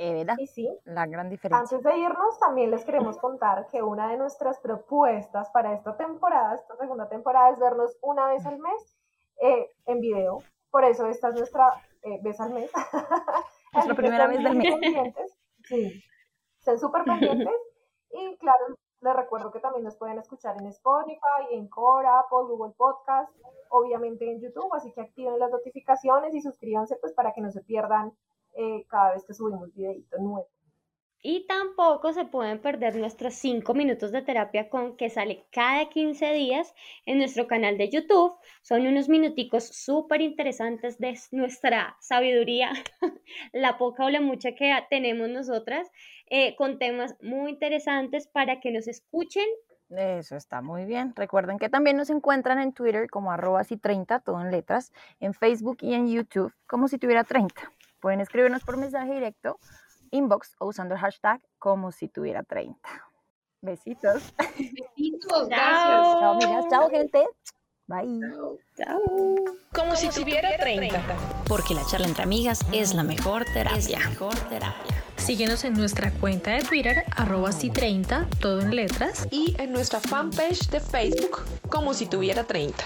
Eh, 0.00 0.14
¿verdad? 0.14 0.36
Sí, 0.36 0.46
sí. 0.46 0.78
La 0.84 1.06
gran 1.06 1.28
diferencia. 1.28 1.58
Antes 1.58 1.82
de 1.82 1.98
irnos, 1.98 2.38
también 2.38 2.70
les 2.70 2.84
queremos 2.84 3.18
contar 3.18 3.68
que 3.70 3.82
una 3.82 4.08
de 4.08 4.16
nuestras 4.16 4.60
propuestas 4.60 5.50
para 5.50 5.74
esta 5.74 5.96
temporada, 5.96 6.54
esta 6.54 6.76
segunda 6.76 7.08
temporada, 7.08 7.50
es 7.50 7.58
vernos 7.58 7.98
una 8.00 8.28
vez 8.28 8.46
al 8.46 8.60
mes 8.60 8.96
eh, 9.42 9.70
en 9.86 10.00
video. 10.00 10.38
Por 10.70 10.84
eso 10.84 11.06
esta 11.06 11.30
es 11.30 11.34
nuestra 11.34 11.72
eh, 12.02 12.20
vez 12.22 12.40
al 12.40 12.54
mes. 12.54 12.70
Nuestra 13.72 13.94
primera 13.94 14.26
vez 14.28 14.42
del 14.42 14.56
mes. 14.56 14.74
Pendientes. 14.80 15.38
Sí, 15.64 16.02
estén 16.58 16.78
súper 16.78 17.04
pendientes. 17.04 17.54
Y 18.10 18.36
claro, 18.38 18.76
les 19.00 19.16
recuerdo 19.16 19.50
que 19.50 19.60
también 19.60 19.84
nos 19.84 19.96
pueden 19.96 20.18
escuchar 20.18 20.56
en 20.58 20.66
Spotify, 20.68 21.52
en 21.52 21.68
Cora, 21.68 22.20
Apple, 22.20 22.46
Google 22.48 22.74
Podcast, 22.76 23.30
obviamente 23.70 24.30
en 24.30 24.40
YouTube, 24.40 24.72
así 24.74 24.92
que 24.92 25.02
activen 25.02 25.38
las 25.38 25.50
notificaciones 25.50 26.34
y 26.34 26.40
suscríbanse 26.40 26.96
pues 26.96 27.12
para 27.12 27.32
que 27.32 27.40
no 27.40 27.50
se 27.50 27.62
pierdan 27.62 28.12
eh, 28.58 28.84
cada 28.88 29.14
vez 29.14 29.24
que 29.24 29.34
subimos 29.34 29.72
videito 29.72 30.18
nuevo. 30.18 30.48
Y 31.20 31.46
tampoco 31.48 32.12
se 32.12 32.24
pueden 32.24 32.60
perder 32.60 32.94
nuestros 32.94 33.34
5 33.34 33.74
minutos 33.74 34.12
de 34.12 34.22
terapia 34.22 34.68
con 34.68 34.96
que 34.96 35.10
sale 35.10 35.46
cada 35.50 35.88
15 35.88 36.32
días 36.32 36.72
en 37.06 37.18
nuestro 37.18 37.48
canal 37.48 37.76
de 37.76 37.88
YouTube. 37.88 38.34
Son 38.62 38.86
unos 38.86 39.08
minuticos 39.08 39.64
súper 39.64 40.20
interesantes 40.20 40.98
de 40.98 41.18
nuestra 41.32 41.96
sabiduría, 42.00 42.72
la 43.52 43.78
poca 43.78 44.04
o 44.04 44.10
la 44.10 44.20
mucha 44.20 44.52
que 44.52 44.72
tenemos 44.90 45.28
nosotras, 45.28 45.88
eh, 46.30 46.54
con 46.54 46.78
temas 46.78 47.16
muy 47.20 47.50
interesantes 47.50 48.28
para 48.28 48.60
que 48.60 48.70
nos 48.70 48.86
escuchen. 48.86 49.46
Eso 49.90 50.36
está 50.36 50.62
muy 50.62 50.84
bien. 50.84 51.14
Recuerden 51.16 51.58
que 51.58 51.68
también 51.68 51.96
nos 51.96 52.10
encuentran 52.10 52.60
en 52.60 52.72
Twitter 52.72 53.10
como 53.10 53.32
arroba 53.32 53.64
si 53.64 53.76
30, 53.76 54.20
todo 54.20 54.40
en 54.40 54.52
letras, 54.52 54.92
en 55.18 55.34
Facebook 55.34 55.78
y 55.80 55.94
en 55.94 56.08
YouTube 56.08 56.52
como 56.66 56.86
si 56.86 56.98
tuviera 56.98 57.24
30. 57.24 57.72
Pueden 58.00 58.20
escribirnos 58.20 58.62
por 58.64 58.76
mensaje 58.76 59.12
directo, 59.12 59.58
inbox 60.10 60.54
o 60.58 60.66
usando 60.66 60.94
el 60.94 61.00
hashtag 61.00 61.40
como 61.58 61.92
si 61.92 62.08
tuviera 62.08 62.42
30. 62.42 62.78
Besitos. 63.60 64.32
Besitos, 64.56 65.28
Chao, 65.28 65.46
gracias. 65.48 66.22
amigas. 66.22 66.64
Chao, 66.70 66.90
gente. 66.90 67.26
Bye. 67.88 68.20
Chao. 68.76 69.00
Como 69.74 69.96
si 69.96 70.10
tuviera 70.10 70.56
30. 70.58 71.02
Porque 71.48 71.74
la 71.74 71.84
charla 71.86 72.06
entre 72.06 72.22
amigas 72.22 72.60
es 72.72 72.94
la 72.94 73.02
mejor 73.02 73.44
terapia. 73.52 73.98
mejor 73.98 74.34
terapia. 74.48 75.02
Síguenos 75.16 75.64
en 75.64 75.74
nuestra 75.74 76.12
cuenta 76.12 76.52
de 76.52 76.62
Twitter, 76.62 77.04
arroba 77.16 77.50
si 77.50 77.70
30, 77.70 78.28
todo 78.40 78.60
en 78.60 78.76
letras. 78.76 79.26
Y 79.30 79.56
en 79.58 79.72
nuestra 79.72 80.00
fanpage 80.00 80.68
de 80.70 80.80
Facebook, 80.80 81.40
como 81.68 81.94
si 81.94 82.06
tuviera 82.06 82.44
30. 82.44 82.84